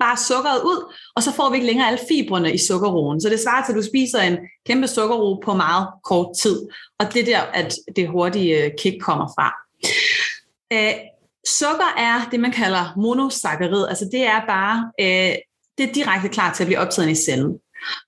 bare 0.00 0.16
sukkeret 0.16 0.62
ud, 0.62 0.94
og 1.16 1.22
så 1.22 1.32
får 1.32 1.50
vi 1.50 1.54
ikke 1.54 1.66
længere 1.66 1.86
alle 1.86 2.00
fibrene 2.08 2.54
i 2.54 2.58
sukkerroen. 2.58 3.20
Så 3.20 3.28
det 3.28 3.40
svarer 3.40 3.64
til, 3.64 3.72
at 3.72 3.76
du 3.76 3.82
spiser 3.82 4.20
en 4.20 4.38
kæmpe 4.66 4.88
sukkerro 4.88 5.40
på 5.44 5.54
meget 5.54 5.88
kort 6.04 6.36
tid. 6.42 6.68
Og 6.98 7.14
det 7.14 7.20
er 7.20 7.24
der, 7.24 7.40
at 7.40 7.74
det 7.96 8.08
hurtige 8.08 8.64
øh, 8.64 8.70
kick 8.78 9.02
kommer 9.02 9.26
fra. 9.26 9.52
Øh, 10.72 10.94
sukker 11.48 11.94
er 11.96 12.28
det, 12.30 12.40
man 12.40 12.52
kalder 12.52 12.92
monosaccharid. 12.96 13.86
Altså 13.88 14.08
det 14.12 14.22
er 14.26 14.40
bare, 14.46 14.92
øh, 15.00 15.34
det 15.78 15.88
er 15.88 15.92
direkte 15.92 16.28
klar 16.28 16.54
til 16.54 16.62
at 16.62 16.66
blive 16.66 16.78
optaget 16.78 17.10
i 17.10 17.24
cellen. 17.24 17.58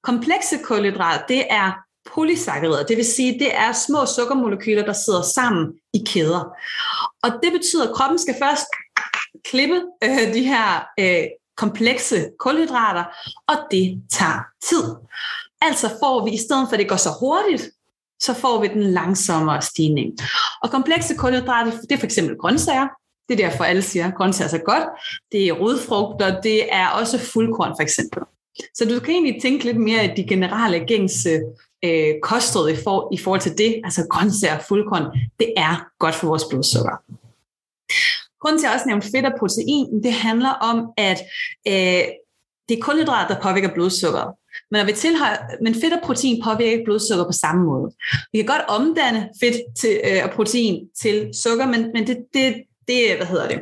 Komplekse 0.02 0.58
kulhydrat, 0.64 1.24
det 1.28 1.44
er 1.50 1.72
polysaccarider. 2.14 2.82
Det 2.82 2.96
vil 2.96 3.04
sige, 3.04 3.38
det 3.38 3.56
er 3.56 3.72
små 3.72 4.06
sukkermolekyler, 4.06 4.84
der 4.84 4.92
sidder 4.92 5.22
sammen 5.22 5.72
i 5.94 6.04
kæder. 6.06 6.44
Og 7.22 7.30
det 7.42 7.52
betyder, 7.52 7.88
at 7.88 7.94
kroppen 7.94 8.18
skal 8.18 8.34
først 8.42 8.66
klippe 9.44 9.82
øh, 10.04 10.34
de 10.34 10.42
her 10.42 10.84
øh, 11.00 11.24
komplekse 11.56 12.30
kulhydrater, 12.38 13.04
og 13.48 13.56
det 13.70 14.02
tager 14.10 14.40
tid. 14.68 14.94
Altså 15.60 15.88
får 15.88 16.24
vi, 16.24 16.30
i 16.30 16.38
stedet 16.38 16.68
for 16.68 16.72
at 16.72 16.78
det 16.78 16.88
går 16.88 16.96
så 16.96 17.10
hurtigt, 17.20 17.70
så 18.20 18.34
får 18.34 18.60
vi 18.60 18.68
den 18.68 18.82
langsommere 18.82 19.62
stigning. 19.62 20.12
Og 20.62 20.70
komplekse 20.70 21.14
kulhydrater, 21.14 21.70
det 21.70 21.92
er 21.92 21.98
for 21.98 22.06
eksempel 22.06 22.36
grøntsager. 22.38 22.88
Det 23.28 23.40
er 23.40 23.48
derfor, 23.48 23.64
alle 23.64 23.82
siger, 23.82 24.06
at 24.08 24.14
grøntsager 24.14 24.46
er 24.46 24.50
så 24.50 24.58
godt. 24.58 24.84
Det 25.32 25.48
er 25.48 25.52
rodfrugter, 25.52 26.40
det 26.40 26.74
er 26.74 26.88
også 26.88 27.18
fuldkorn 27.18 27.72
for 27.78 27.82
eksempel. 27.82 28.22
Så 28.74 28.84
du 28.84 29.00
kan 29.00 29.14
egentlig 29.14 29.42
tænke 29.42 29.64
lidt 29.64 29.80
mere 29.80 30.04
i 30.04 30.14
de 30.16 30.28
generelle 30.28 30.86
gængse 30.86 31.40
øh, 31.84 32.14
kostråd 32.22 32.70
i, 32.70 32.76
for, 32.84 33.08
i 33.12 33.18
forhold 33.18 33.40
til 33.40 33.58
det, 33.58 33.80
altså 33.84 34.06
grøntsager 34.10 34.56
og 34.56 34.62
fuldkorn, 34.68 35.18
det 35.40 35.52
er 35.56 35.86
godt 35.98 36.14
for 36.14 36.26
vores 36.26 36.44
blodsukker. 36.50 36.96
Grunden 38.42 38.60
til 38.60 38.66
at 38.66 38.74
også 38.74 38.86
nævnte 38.86 39.08
fedt 39.14 39.26
og 39.26 39.32
protein, 39.38 40.02
det 40.02 40.12
handler 40.12 40.50
om, 40.70 40.76
at 40.96 41.18
øh, 41.68 42.04
det 42.68 42.78
er 42.78 42.82
kulhydrat, 42.82 43.28
der 43.28 43.40
påvirker 43.40 43.74
blodsukker. 43.74 44.24
Men, 44.70 44.78
når 44.78 44.86
vi 44.86 44.92
tilhører, 44.92 45.36
men 45.62 45.74
fedt 45.74 45.92
og 45.92 46.00
protein 46.04 46.42
påvirker 46.44 46.72
ikke 46.72 46.84
blodsukker 46.84 47.24
på 47.24 47.32
samme 47.32 47.64
måde. 47.64 47.92
Vi 48.32 48.38
kan 48.38 48.46
godt 48.46 48.68
omdanne 48.68 49.28
fedt 49.40 49.56
til, 49.80 50.00
øh, 50.04 50.24
og 50.24 50.30
protein 50.30 50.88
til 51.02 51.30
sukker, 51.42 51.66
men, 51.66 51.90
men 51.94 52.06
det, 52.06 52.16
det, 52.34 52.54
det, 52.88 53.16
hvad 53.16 53.26
hedder 53.26 53.48
det? 53.48 53.60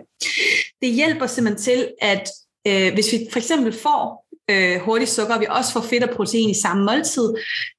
Det 0.83 0.93
hjælper 0.93 1.27
simpelthen 1.27 1.63
til, 1.63 1.89
at 2.01 2.29
øh, 2.67 2.95
hvis 2.95 3.13
vi 3.13 3.19
for 3.33 3.39
eksempel 3.39 3.73
får 3.73 4.27
øh, 4.51 4.81
hurtigt 4.81 5.11
sukker, 5.11 5.35
og 5.35 5.41
vi 5.41 5.47
også 5.51 5.73
får 5.73 5.81
fedt 5.81 6.05
og 6.05 6.17
protein 6.17 6.51
i 6.51 6.61
samme 6.63 6.85
måltid, 6.85 7.35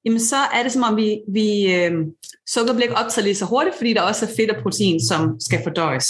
jamen 0.05 0.20
så 0.20 0.38
er 0.53 0.63
det 0.63 0.72
som 0.72 0.84
om, 0.84 0.96
vi, 0.96 1.20
vi 1.27 1.74
øh, 1.74 1.91
sukker 2.50 2.74
bliver 2.74 2.88
ikke 2.89 2.98
optaget 2.98 3.24
lige 3.24 3.36
så 3.36 3.46
hurtigt, 3.46 3.75
fordi 3.75 3.93
der 3.93 4.01
også 4.01 4.25
er 4.25 4.29
fedt 4.38 4.51
og 4.51 4.63
protein, 4.63 5.08
som 5.08 5.39
skal 5.39 5.60
fordøjes. 5.63 6.08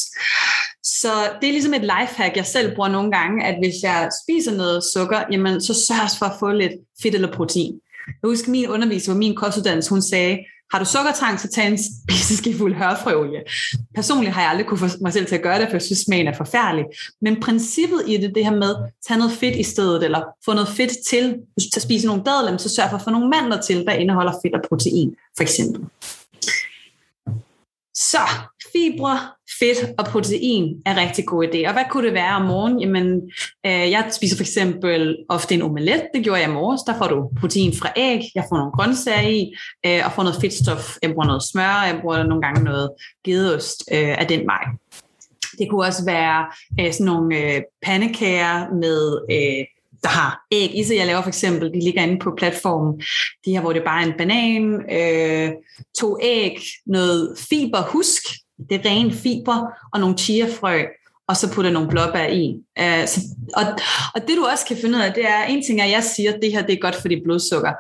Så 1.02 1.12
det 1.42 1.48
er 1.48 1.52
ligesom 1.52 1.74
et 1.74 1.82
lifehack, 1.82 2.38
jeg 2.38 2.46
selv 2.46 2.76
bruger 2.76 2.90
nogle 2.90 3.12
gange, 3.12 3.46
at 3.46 3.56
hvis 3.60 3.84
jeg 3.84 4.10
spiser 4.24 4.56
noget 4.56 4.84
sukker, 4.94 5.24
jamen 5.32 5.62
så 5.62 5.74
sørg 5.74 6.10
for 6.20 6.26
at 6.26 6.40
få 6.40 6.52
lidt 6.52 6.72
fedt 7.04 7.16
eller 7.16 7.34
protein. 7.34 7.80
Jeg 8.08 8.28
husker 8.28 8.52
min 8.52 8.68
underviser 8.68 9.14
på 9.14 9.18
min 9.18 9.36
kostuddannelse, 9.36 9.90
hun 9.90 10.02
sagde, 10.02 10.40
har 10.72 10.80
du 10.80 10.86
sukkertrang, 10.86 11.40
så 11.40 11.48
tag 11.48 11.68
en 11.68 11.78
spiseskefuld 11.78 12.76
hørfrøolie. 12.76 13.42
Personligt 13.96 14.34
har 14.34 14.42
jeg 14.42 14.50
aldrig 14.50 14.68
kunne 14.68 14.78
få 14.78 14.88
mig 15.02 15.14
selv 15.14 15.26
til 15.26 15.36
at 15.36 15.42
gøre 15.42 15.60
det, 15.60 15.68
for 15.68 15.74
jeg 15.74 15.82
synes, 15.82 16.00
smagen 16.00 16.28
er 16.28 16.38
forfærdelig. 16.38 16.86
Men 17.22 17.42
princippet 17.42 18.02
i 18.08 18.18
det, 18.18 18.36
det 18.36 18.46
her 18.46 18.56
med, 18.56 18.76
tage 19.08 19.18
noget 19.18 19.34
fedt 19.34 19.56
i 19.56 19.64
stedet, 19.64 20.04
eller 20.04 20.22
få 20.46 20.54
noget 20.54 20.70
fedt 20.70 20.92
til, 21.10 21.36
hvis 21.54 21.66
du 21.66 21.70
tager 21.74 21.82
spise 21.82 22.08
nogle 22.08 22.24
dadler, 22.24 22.58
så 22.58 22.70
sørg 22.70 22.90
for 22.90 22.98
at 22.98 23.04
få 23.04 23.10
nogle 23.10 23.30
mandler 23.30 23.62
til, 23.62 23.86
der 23.86 23.92
indeholder 23.92 24.34
fedt 24.46 24.56
og 24.56 24.62
protein, 24.70 25.16
for 25.38 25.44
eksempel. 25.44 25.82
Så 27.94 28.24
fibre, 28.74 29.20
fedt 29.60 30.00
og 30.00 30.06
protein 30.06 30.82
er 30.86 30.96
rigtig 30.96 31.26
gode 31.26 31.48
idéer. 31.48 31.68
Og 31.68 31.74
hvad 31.74 31.84
kunne 31.90 32.06
det 32.06 32.14
være 32.14 32.36
om 32.36 32.46
morgenen? 32.46 32.80
Jamen, 32.80 33.32
øh, 33.66 33.92
jeg 33.92 34.10
spiser 34.12 34.38
for 34.38 34.44
eksempel 34.44 35.18
ofte 35.30 35.56
en 35.56 35.62
omelet. 35.62 36.04
Det 36.14 36.24
gjorde 36.24 36.42
jeg 36.42 36.50
i 36.50 36.54
morges. 36.54 36.82
Der 36.82 36.98
får 36.98 37.08
du 37.08 37.30
protein 37.40 37.74
fra 37.74 37.90
æg. 37.96 38.22
Jeg 38.36 38.44
får 38.50 38.58
nogle 38.58 38.72
grøntsager 38.72 39.30
i, 39.30 39.54
øh, 39.86 40.06
og 40.06 40.12
får 40.12 40.24
noget 40.24 40.42
fedtstof. 40.42 40.98
Jeg 41.02 41.10
bruger 41.10 41.26
noget 41.26 41.44
smør. 41.44 41.84
Jeg 41.92 42.00
bruger 42.02 42.24
nogle 42.24 42.42
gange 42.42 42.64
noget 42.64 42.90
gedeost 43.26 43.84
øh, 43.92 44.18
af 44.22 44.28
den 44.28 44.46
vej. 44.46 44.64
Det 45.60 45.70
kunne 45.70 45.86
også 45.86 46.06
være 46.06 46.46
øh, 46.80 46.94
sådan 46.94 47.06
nogle 47.06 47.38
øh, 47.38 47.62
pandekager 47.82 48.74
med... 48.74 49.22
Øh, 49.32 49.66
der 50.04 50.10
har 50.10 50.42
æg 50.52 50.80
i 50.80 50.84
sig. 50.84 50.98
Jeg 50.98 51.06
laver 51.08 51.22
for 51.22 51.28
eksempel, 51.28 51.74
de 51.74 51.80
ligger 51.80 52.04
inde 52.04 52.20
på 52.20 52.34
platformen, 52.38 53.02
de 53.46 53.52
her, 53.52 53.62
hvor 53.62 53.74
det 53.74 53.84
bare 53.84 54.02
er 54.02 54.06
en 54.06 54.18
banan, 54.18 54.64
øh, 54.92 55.52
to 56.00 56.18
æg, 56.22 56.60
noget 56.86 57.38
fiber, 57.50 57.82
husk, 57.82 58.24
det 58.70 58.76
er 58.76 58.90
rene 58.90 59.14
fiber, 59.14 59.68
og 59.94 60.00
nogle 60.00 60.18
chiafrø, 60.18 60.84
og 61.28 61.36
så 61.38 61.54
putter 61.54 61.72
nogle 61.72 61.90
blåbær 61.90 62.28
i. 62.28 62.56
Uh, 62.80 63.08
så, 63.08 63.20
og, 63.54 63.64
og 64.16 64.22
det 64.28 64.38
du 64.38 64.46
også 64.52 64.66
kan 64.66 64.78
finde 64.78 64.98
ud 64.98 65.04
af, 65.04 65.14
det 65.14 65.26
er, 65.26 65.44
en 65.44 65.64
ting 65.64 65.80
er, 65.80 65.84
at 65.84 65.92
jeg 65.92 66.04
siger, 66.04 66.34
at 66.34 66.40
det 66.42 66.52
her 66.52 66.62
det 66.62 66.74
er 66.74 66.80
godt 66.80 66.96
for 66.96 67.08
dit 67.08 67.24
blodsukker, 67.24 67.74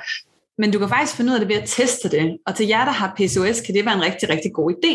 men 0.61 0.71
du 0.71 0.79
kan 0.79 0.89
faktisk 0.89 1.17
finde 1.17 1.29
ud 1.29 1.35
af 1.35 1.39
det 1.39 1.49
ved 1.49 1.61
at 1.61 1.69
teste 1.69 2.09
det. 2.09 2.37
Og 2.47 2.55
til 2.55 2.67
jer, 2.67 2.85
der 2.85 2.91
har 2.91 3.13
PCOS, 3.17 3.61
kan 3.61 3.75
det 3.75 3.85
være 3.85 3.95
en 3.95 4.01
rigtig, 4.01 4.29
rigtig 4.29 4.53
god 4.53 4.73
idé. 4.73 4.93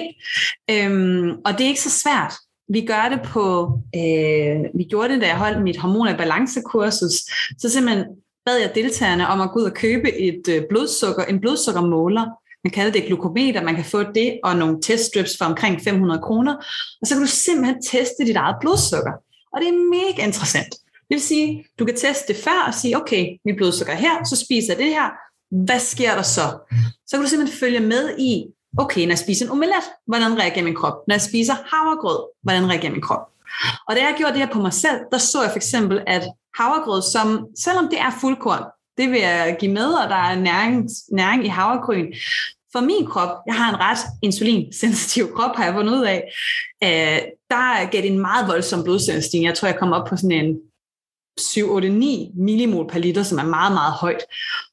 Um, 0.73 1.31
og 1.45 1.53
det 1.53 1.65
er 1.65 1.69
ikke 1.69 1.81
så 1.81 2.01
svært. 2.03 2.33
Vi 2.69 2.81
gør 2.81 3.09
det 3.09 3.21
på, 3.23 3.79
øh, 3.97 4.79
vi 4.79 4.85
gjorde 4.91 5.13
det, 5.13 5.21
da 5.21 5.27
jeg 5.27 5.37
holdt 5.37 5.63
mit 5.63 5.77
hormon- 5.77 6.09
og 6.09 6.17
balancekursus, 6.17 7.13
så 7.59 7.69
simpelthen 7.69 8.05
bad 8.47 8.59
jeg 8.59 8.73
deltagerne 8.75 9.29
om 9.29 9.41
at 9.41 9.51
gå 9.51 9.61
ud 9.61 9.65
og 9.65 9.75
købe 9.75 10.13
et 10.13 10.49
øh, 10.49 10.63
blodsukker, 10.71 11.25
en 11.25 11.41
blodsukkermåler, 11.41 12.27
man 12.67 12.71
kalder 12.71 12.93
det 12.93 13.07
glukometer, 13.07 13.63
man 13.63 13.75
kan 13.75 13.85
få 13.85 14.03
det 14.03 14.41
og 14.45 14.57
nogle 14.57 14.83
teststrips 14.83 15.39
for 15.39 15.45
omkring 15.45 15.81
500 15.85 16.23
kroner, 16.23 16.55
og 17.01 17.07
så 17.07 17.15
kan 17.15 17.23
du 17.23 17.29
simpelthen 17.29 17.83
teste 17.83 18.25
dit 18.27 18.37
eget 18.37 18.57
blodsukker. 18.61 19.13
Og 19.53 19.61
det 19.61 19.69
er 19.69 19.91
mega 19.97 20.27
interessant. 20.27 20.73
Det 21.09 21.15
vil 21.17 21.21
sige, 21.21 21.65
du 21.79 21.85
kan 21.85 21.97
teste 21.97 22.33
det 22.33 22.43
før 22.45 22.65
og 22.67 22.75
sige, 22.75 22.97
okay, 22.97 23.25
mit 23.45 23.57
blodsukker 23.57 23.93
er 23.95 23.97
her, 23.97 24.25
så 24.25 24.37
spiser 24.37 24.73
jeg 24.73 24.79
det 24.85 24.87
her, 24.87 25.09
hvad 25.65 25.81
sker 25.81 26.15
der 26.15 26.23
så? 26.23 26.47
Så 27.07 27.17
kan 27.17 27.23
du 27.25 27.29
simpelthen 27.29 27.59
følge 27.59 27.81
med 27.81 28.19
i, 28.19 28.45
okay, 28.79 29.03
når 29.03 29.11
jeg 29.11 29.19
spiser 29.19 29.45
en 29.45 29.53
omelet, 29.53 29.87
hvordan 30.07 30.39
reagerer 30.39 30.65
min 30.65 30.75
krop? 30.75 30.97
Når 31.09 31.15
jeg 31.15 31.23
spiser 31.23 31.55
havregrød, 31.73 32.21
hvordan 32.43 32.71
reagerer 32.71 32.93
min 32.93 33.03
krop? 33.03 33.25
Og 33.89 33.97
da 33.97 34.01
jeg 34.01 34.15
gjorde 34.19 34.33
det 34.33 34.41
her 34.41 34.53
på 34.53 34.61
mig 34.61 34.73
selv, 34.73 34.99
der 35.13 35.19
så 35.19 35.43
jeg 35.43 35.51
for 35.51 35.57
eksempel, 35.57 36.03
at 36.07 36.25
havregrød, 36.59 37.03
som 37.03 37.47
selvom 37.65 37.89
det 37.89 37.99
er 38.01 38.11
fuldkorn, 38.21 38.65
det 38.99 39.11
vil 39.11 39.21
jeg 39.21 39.57
give 39.61 39.73
med, 39.73 39.87
og 39.87 40.09
der 40.09 40.17
er 40.17 40.41
næring, 40.41 40.91
næring 41.13 41.45
i 41.45 41.49
havregryn, 41.49 42.13
for 42.73 42.81
min 42.81 43.07
krop, 43.07 43.37
jeg 43.47 43.55
har 43.55 43.75
en 43.75 43.81
ret 43.81 43.99
insulinsensitiv 44.23 45.35
krop, 45.37 45.57
har 45.57 45.65
jeg 45.65 45.75
fundet 45.75 45.93
ud 45.93 46.05
af, 46.05 46.33
øh, 46.85 47.21
der 47.51 47.91
gav 47.91 48.03
det 48.03 48.11
en 48.11 48.19
meget 48.19 48.49
voldsom 48.49 48.85
blodsøgningsstigning. 48.85 49.47
Jeg 49.47 49.55
tror, 49.55 49.69
jeg 49.69 49.79
kom 49.79 49.93
op 49.93 50.07
på 50.09 50.17
sådan 50.17 50.31
en 50.31 50.57
7-8-9 51.41 52.33
millimol 52.35 52.87
per 52.89 52.99
liter, 52.99 53.23
som 53.23 53.39
er 53.39 53.45
meget, 53.45 53.73
meget 53.73 53.93
højt. 53.93 54.25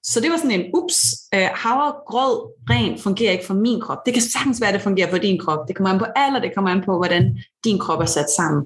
Så 0.03 0.19
det 0.19 0.31
var 0.31 0.37
sådan 0.37 0.51
en, 0.51 0.65
ups, 0.73 0.97
øh, 1.33 1.49
havregrød 1.53 2.51
ren 2.69 2.99
fungerer 2.99 3.31
ikke 3.31 3.45
for 3.45 3.53
min 3.53 3.81
krop. 3.81 4.05
Det 4.05 4.13
kan 4.13 4.23
sagtens 4.23 4.61
være, 4.61 4.67
at 4.67 4.73
det 4.73 4.81
fungerer 4.81 5.09
for 5.09 5.17
din 5.17 5.39
krop. 5.39 5.67
Det 5.67 5.75
kommer 5.75 5.93
an 5.93 5.99
på 5.99 6.05
alder, 6.15 6.39
det 6.39 6.55
kommer 6.55 6.71
an 6.71 6.83
på, 6.85 6.97
hvordan 6.97 7.37
din 7.63 7.79
krop 7.79 8.01
er 8.01 8.05
sat 8.05 8.29
sammen. 8.37 8.65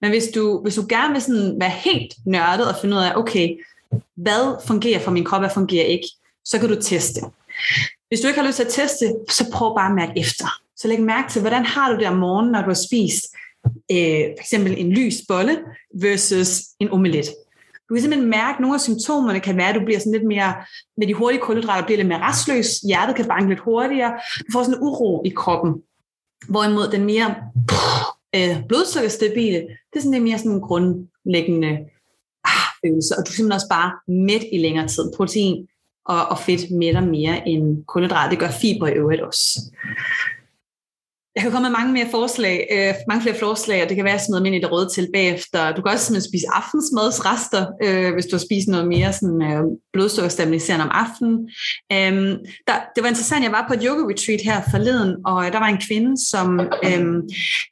Men 0.00 0.10
hvis 0.10 0.28
du, 0.34 0.62
hvis 0.62 0.74
du 0.74 0.84
gerne 0.88 1.12
vil 1.12 1.22
sådan 1.22 1.56
være 1.60 1.70
helt 1.70 2.14
nørdet 2.26 2.68
og 2.68 2.76
finde 2.80 2.96
ud 2.96 3.02
af, 3.02 3.16
okay, 3.16 3.48
hvad 4.16 4.66
fungerer 4.66 5.00
for 5.00 5.10
min 5.10 5.24
krop, 5.24 5.40
hvad 5.40 5.50
fungerer 5.50 5.84
ikke, 5.84 6.08
så 6.44 6.58
kan 6.58 6.68
du 6.68 6.80
teste. 6.80 7.20
Hvis 8.08 8.20
du 8.20 8.28
ikke 8.28 8.40
har 8.40 8.46
lyst 8.46 8.56
til 8.56 8.64
at 8.64 8.72
teste, 8.72 9.14
så 9.30 9.50
prøv 9.52 9.76
bare 9.76 9.88
at 9.88 9.94
mærke 9.94 10.20
efter. 10.20 10.46
Så 10.76 10.88
læg 10.88 11.02
mærke 11.02 11.32
til, 11.32 11.40
hvordan 11.40 11.64
har 11.64 11.92
du 11.92 11.98
det 11.98 12.06
om 12.06 12.16
morgenen, 12.16 12.52
når 12.52 12.60
du 12.60 12.66
har 12.66 12.80
spist 12.88 13.26
øh, 13.66 14.24
for 14.36 14.40
eksempel 14.40 14.74
en 14.78 14.92
lys 14.92 15.14
bolle 15.28 15.58
versus 15.94 16.62
en 16.80 16.90
omelet. 16.90 17.26
Du 17.88 17.94
kan 17.94 18.02
simpelthen 18.02 18.30
mærke, 18.30 18.54
at 18.54 18.60
nogle 18.60 18.74
af 18.74 18.80
symptomerne 18.80 19.40
kan 19.40 19.56
være, 19.56 19.68
at 19.68 19.74
du 19.74 19.84
bliver 19.84 19.98
sådan 19.98 20.12
lidt 20.12 20.26
mere, 20.26 20.54
med 20.98 21.06
de 21.06 21.14
hurtige 21.14 21.40
kulhydrater, 21.40 21.86
bliver 21.86 21.96
lidt 21.96 22.08
mere 22.08 22.22
restløs, 22.22 22.78
hjertet 22.78 23.16
kan 23.16 23.24
banke 23.24 23.48
lidt 23.48 23.60
hurtigere, 23.60 24.12
du 24.38 24.52
får 24.52 24.62
sådan 24.62 24.74
en 24.74 24.82
uro 24.82 25.22
i 25.24 25.28
kroppen. 25.28 25.74
Hvorimod 26.48 26.88
den 26.88 27.04
mere 27.04 27.34
øh, 28.36 28.66
blodsukkerstabile, 28.68 29.60
det 29.60 29.96
er 29.96 30.00
sådan 30.00 30.12
lidt 30.12 30.24
mere 30.24 30.38
sådan 30.38 30.52
en 30.52 30.60
grundlæggende 30.60 31.78
følelse, 32.84 33.14
og 33.16 33.26
du 33.26 33.30
er 33.30 33.34
simpelthen 33.34 33.58
også 33.58 33.68
bare 33.70 33.90
mæt 34.08 34.44
i 34.52 34.58
længere 34.58 34.88
tid. 34.88 35.04
Protein 35.16 35.68
og, 36.06 36.28
og 36.28 36.38
fedt 36.38 36.70
mætter 36.70 37.00
mere 37.00 37.48
end 37.48 37.84
kulhydrat. 37.84 38.30
Det 38.30 38.38
gør 38.38 38.50
fiber 38.50 38.86
i 38.86 38.92
øvrigt 38.92 39.22
også. 39.22 39.60
Jeg 41.36 41.42
kan 41.42 41.52
komme 41.52 41.68
med 41.68 41.78
mange 41.78 41.92
mere 41.92 42.08
forslag, 42.10 42.68
øh, 42.72 42.94
mange 43.08 43.22
flere 43.22 43.38
forslag, 43.38 43.82
og 43.82 43.88
det 43.88 43.96
kan 43.96 44.04
være, 44.04 44.14
at 44.14 44.18
jeg 44.18 44.24
smider 44.24 44.40
dem 44.40 44.46
ind 44.46 44.54
i 44.54 44.60
det 44.60 44.72
røde 44.72 44.88
til 44.88 45.08
bagefter. 45.12 45.72
Du 45.72 45.82
kan 45.82 45.92
også 45.92 46.04
simpelthen 46.04 46.30
spise 46.30 46.46
aftensmadsrester, 46.52 47.62
øh, 47.84 48.12
hvis 48.14 48.26
du 48.26 48.36
har 48.36 48.44
spist 48.48 48.68
noget 48.68 48.88
mere 48.88 49.12
sådan, 49.12 49.42
øh, 49.42 49.62
blodsukkerstabiliserende 49.92 50.84
om 50.84 50.90
aftenen. 50.92 51.36
Øhm, 51.92 52.34
der, 52.68 52.76
det 52.94 53.02
var 53.02 53.08
interessant, 53.08 53.44
jeg 53.44 53.52
var 53.52 53.64
på 53.68 53.74
et 53.74 53.84
yoga 53.86 54.02
retreat 54.12 54.40
her 54.48 54.58
forleden, 54.70 55.16
og 55.26 55.52
der 55.52 55.58
var 55.58 55.70
en 55.70 55.84
kvinde, 55.88 56.12
som 56.30 56.60
øh, 56.60 57.04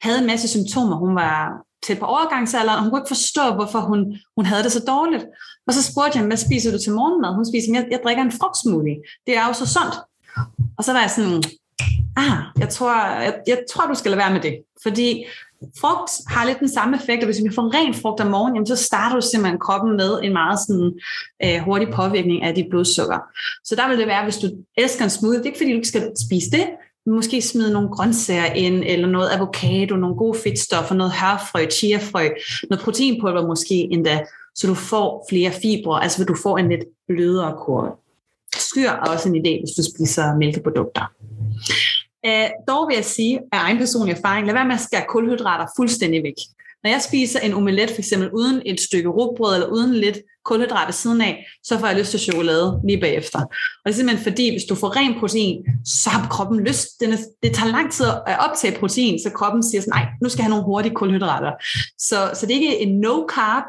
havde 0.05 0.19
en 0.19 0.31
masse 0.33 0.49
symptomer. 0.49 0.97
Hun 0.97 1.15
var 1.15 1.37
tæt 1.87 1.99
på 1.99 2.05
overgangsalderen, 2.05 2.77
og 2.79 2.83
hun 2.83 2.91
kunne 2.91 3.01
ikke 3.01 3.15
forstå, 3.17 3.55
hvorfor 3.55 3.81
hun, 3.81 4.01
hun 4.37 4.47
havde 4.47 4.63
det 4.63 4.73
så 4.73 4.83
dårligt. 4.87 5.25
Og 5.67 5.75
så 5.75 5.83
spurgte 5.83 6.19
jeg, 6.19 6.27
hvad 6.27 6.37
spiser 6.37 6.71
du 6.73 6.79
til 6.79 6.93
morgenmad? 6.93 7.35
Hun 7.35 7.47
spiser, 7.51 7.73
jeg, 7.75 7.87
jeg 7.91 8.01
drikker 8.05 8.23
en 8.23 8.33
frugtsmoothie. 8.33 8.99
Det 9.27 9.37
er 9.37 9.47
jo 9.47 9.53
så 9.53 9.67
sundt. 9.77 9.95
Og 10.79 10.85
så 10.85 10.93
var 10.93 11.01
jeg 11.01 11.11
sådan, 11.11 11.43
ah, 12.17 12.39
jeg 12.59 12.69
tror, 12.69 12.95
jeg, 13.27 13.35
jeg 13.47 13.59
tror, 13.71 13.87
du 13.87 13.95
skal 13.95 14.11
lade 14.11 14.19
være 14.19 14.33
med 14.33 14.41
det. 14.41 14.55
Fordi 14.83 15.25
frugt 15.81 16.13
har 16.27 16.47
lidt 16.47 16.61
den 16.61 16.69
samme 16.69 16.97
effekt, 16.97 17.23
og 17.23 17.27
hvis 17.27 17.45
vi 17.45 17.55
får 17.55 17.75
ren 17.75 17.95
frugt 17.95 18.21
om 18.21 18.27
morgenen, 18.27 18.57
jamen, 18.57 18.67
så 18.67 18.77
starter 18.77 19.17
du 19.17 19.27
simpelthen 19.27 19.61
kroppen 19.61 19.97
med 19.97 20.21
en 20.23 20.33
meget 20.33 20.59
sådan, 20.67 20.93
øh, 21.45 21.59
hurtig 21.67 21.89
påvirkning 21.89 22.43
af 22.43 22.55
dit 22.55 22.67
blodsukker. 22.71 23.19
Så 23.65 23.77
der 23.77 23.89
vil 23.89 23.99
det 23.99 24.07
være, 24.07 24.25
hvis 24.25 24.39
du 24.39 24.49
elsker 24.77 25.05
en 25.05 25.11
smoothie, 25.11 25.39
det 25.39 25.47
er 25.47 25.51
ikke 25.53 25.59
fordi, 25.59 25.71
du 25.71 25.77
ikke 25.77 25.89
skal 25.89 26.13
spise 26.27 26.51
det, 26.51 26.67
måske 27.07 27.43
smide 27.43 27.73
nogle 27.73 27.89
grøntsager 27.89 28.53
ind, 28.53 28.85
eller 28.87 29.09
noget 29.09 29.29
avocado, 29.29 29.97
nogle 29.97 30.17
gode 30.17 30.39
fedtstoffer, 30.39 30.95
noget 30.95 31.13
hørfrø, 31.13 31.67
chiafrø, 31.71 32.29
noget 32.71 32.85
proteinpulver 32.85 33.47
måske 33.47 33.75
endda, 33.75 34.21
så 34.55 34.67
du 34.67 34.75
får 34.75 35.27
flere 35.31 35.53
fibre, 35.63 36.03
altså 36.03 36.25
du 36.25 36.37
får 36.43 36.59
en 36.59 36.69
lidt 36.69 36.85
blødere 37.09 37.57
kurve. 37.59 37.93
Skyr 38.57 38.89
er 38.89 39.11
også 39.13 39.29
en 39.29 39.37
idé, 39.37 39.61
hvis 39.61 39.75
du 39.77 39.83
spiser 39.95 40.37
mælkeprodukter. 40.37 41.13
Uh, 42.27 42.49
dog 42.69 42.89
vil 42.89 42.95
jeg 42.95 43.05
sige, 43.05 43.41
af 43.53 43.59
egen 43.59 43.79
personlig 43.79 44.13
erfaring, 44.17 44.47
lad 44.47 44.55
være 44.55 44.65
med 44.65 44.75
at 44.75 44.81
skære 44.81 45.05
kulhydrater 45.09 45.67
fuldstændig 45.77 46.23
væk. 46.23 46.35
Når 46.85 46.91
jeg 46.91 47.03
spiser 47.03 47.41
en 47.41 47.55
omelet 47.55 47.91
for 47.91 47.99
eksempel 47.99 48.31
uden 48.31 48.63
et 48.67 48.81
stykke 48.81 49.09
rugbrød 49.09 49.55
eller 49.55 49.67
uden 49.67 49.95
lidt 49.95 50.19
kulhydrat 50.45 50.87
ved 50.87 50.93
siden 50.93 51.21
af, 51.21 51.47
så 51.63 51.79
får 51.79 51.87
jeg 51.87 51.97
lyst 51.97 52.11
til 52.11 52.21
chokolade 52.21 52.81
lige 52.85 53.01
bagefter. 53.01 53.39
Og 53.39 53.85
det 53.85 53.91
er 53.91 53.97
simpelthen 53.97 54.25
fordi, 54.25 54.51
hvis 54.51 54.65
du 54.65 54.75
får 54.75 54.97
ren 54.97 55.21
protein, 55.21 55.65
så 55.85 56.11
har 56.11 56.29
kroppen 56.29 56.61
lyst. 56.61 57.01
Den 57.01 57.13
er, 57.13 57.17
det 57.43 57.55
tager 57.55 57.71
lang 57.71 57.93
tid 57.93 58.07
at 58.27 58.39
optage 58.39 58.79
protein, 58.79 59.23
så 59.23 59.31
kroppen 59.31 59.63
siger 59.63 59.81
sådan, 59.81 59.93
nej, 59.95 60.07
nu 60.23 60.29
skal 60.29 60.39
jeg 60.39 60.45
have 60.45 60.51
nogle 60.51 60.65
hurtige 60.65 60.95
kulhydrater. 60.95 61.53
Så, 61.99 62.31
så 62.35 62.47
det 62.47 62.57
er 62.57 62.61
ikke 62.61 62.79
en 62.79 63.01
no-carb 63.01 63.65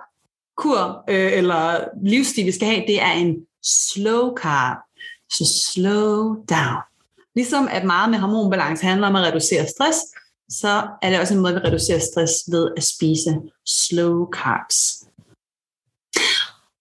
kur 0.58 1.04
øh, 1.10 1.34
eller 1.34 1.80
livsstil, 2.04 2.46
vi 2.46 2.52
skal 2.52 2.68
have. 2.68 2.84
Det 2.88 3.02
er 3.02 3.12
en 3.12 3.36
slow 3.64 4.36
carb. 4.36 4.78
Så 5.32 5.72
slow 5.74 6.36
down. 6.50 6.82
Ligesom 7.36 7.68
at 7.72 7.84
meget 7.84 8.10
med 8.10 8.20
hormonbalance 8.20 8.86
handler 8.86 9.08
om 9.08 9.16
at 9.16 9.24
reducere 9.24 9.68
stress, 9.68 9.98
så 10.50 10.88
er 11.02 11.10
det 11.10 11.20
også 11.20 11.34
en 11.34 11.40
måde, 11.40 11.54
vi 11.54 11.60
reducerer 11.60 12.00
stress 12.00 12.34
ved 12.52 12.72
at 12.78 12.84
spise 12.84 13.42
slow 13.66 14.30
carbs. 14.34 15.05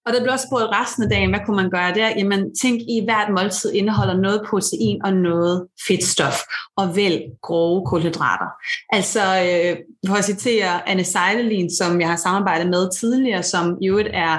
Og 0.07 0.13
der 0.13 0.23
blev 0.23 0.33
også 0.33 0.47
spurgt 0.49 0.73
resten 0.81 1.03
af 1.03 1.09
dagen, 1.09 1.31
hvad 1.31 1.41
kunne 1.47 1.57
man 1.57 1.71
gøre 1.71 1.95
der? 1.95 2.09
Jamen, 2.09 2.57
tænk 2.63 2.81
i 2.81 3.01
hvert 3.05 3.29
måltid 3.37 3.73
indeholder 3.73 4.17
noget 4.17 4.43
protein 4.49 5.05
og 5.05 5.13
noget 5.13 5.67
fedtstof, 5.89 6.39
og 6.77 6.97
vælg 6.97 7.21
grove 7.43 7.87
kulhydrater. 7.87 8.51
Altså, 8.93 9.21
øh, 9.21 9.77
for 10.09 10.15
at 10.15 10.25
citere 10.25 10.89
Anne 10.89 11.05
Seidelin, 11.05 11.77
som 11.77 12.01
jeg 12.01 12.09
har 12.09 12.17
samarbejdet 12.17 12.67
med 12.71 12.91
tidligere, 13.01 13.43
som 13.43 13.79
i 13.83 13.89
øvrigt 13.89 14.09
er 14.13 14.35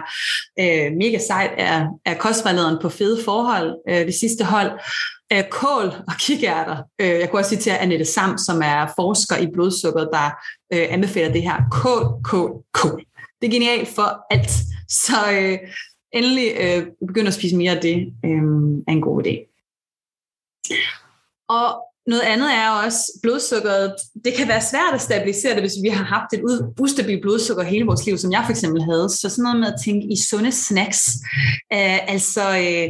øh, 0.59 0.91
mega 0.97 1.17
sejt, 1.27 1.51
er, 1.57 1.87
er 2.05 2.13
kostvejlederen 2.13 2.77
på 2.81 2.89
fede 2.89 3.23
forhold, 3.23 3.75
øh, 3.89 4.05
det 4.05 4.13
sidste 4.13 4.43
hold, 4.43 4.71
øh, 5.33 5.43
kål 5.51 5.87
og 6.07 6.13
kikærter. 6.19 6.77
Øh, 7.01 7.07
jeg 7.07 7.29
kunne 7.29 7.39
også 7.39 7.49
citere 7.49 7.77
Annette 7.77 8.05
Sam, 8.05 8.37
som 8.37 8.61
er 8.61 8.87
forsker 8.95 9.37
i 9.37 9.47
blodsukker, 9.53 10.05
der 10.05 10.27
øh, 10.73 10.87
anbefaler 10.89 11.33
det 11.33 11.41
her. 11.41 11.57
Kål, 11.71 12.23
kål, 12.23 12.51
kål. 12.73 13.05
Det 13.45 13.53
er 13.53 13.59
genialt 13.59 13.87
for 13.87 14.25
alt. 14.29 14.51
Så 14.89 15.15
øh, 15.31 15.57
endelig 16.13 16.51
øh, 16.59 16.87
begynd 17.07 17.27
at 17.27 17.33
spise 17.33 17.55
mere 17.55 17.71
af 17.71 17.81
det 17.81 18.13
øh, 18.25 18.41
er 18.87 18.91
en 18.91 19.01
god 19.01 19.23
idé. 19.23 19.33
Og 21.49 21.67
noget 22.07 22.21
andet 22.21 22.51
er 22.53 22.69
også 22.69 23.19
blodsukkeret. 23.23 23.95
Det 24.25 24.33
kan 24.37 24.47
være 24.47 24.61
svært 24.61 24.93
at 24.93 25.01
stabilisere 25.01 25.53
det, 25.53 25.61
hvis 25.61 25.83
vi 25.83 25.89
har 25.89 26.03
haft 26.03 26.33
et 26.33 26.41
ustabilt 26.79 27.21
blodsukker 27.21 27.63
hele 27.63 27.85
vores 27.85 28.05
liv, 28.05 28.17
som 28.17 28.31
jeg 28.31 28.43
for 28.45 28.51
eksempel 28.51 28.83
havde. 28.83 29.09
Så 29.09 29.29
sådan 29.29 29.43
noget 29.43 29.59
med 29.59 29.67
at 29.67 29.81
tænke 29.85 30.07
i 30.07 30.17
sunde 30.29 30.51
snacks. 30.51 31.07
Øh, 31.73 32.11
altså, 32.13 32.57
øh, 32.57 32.89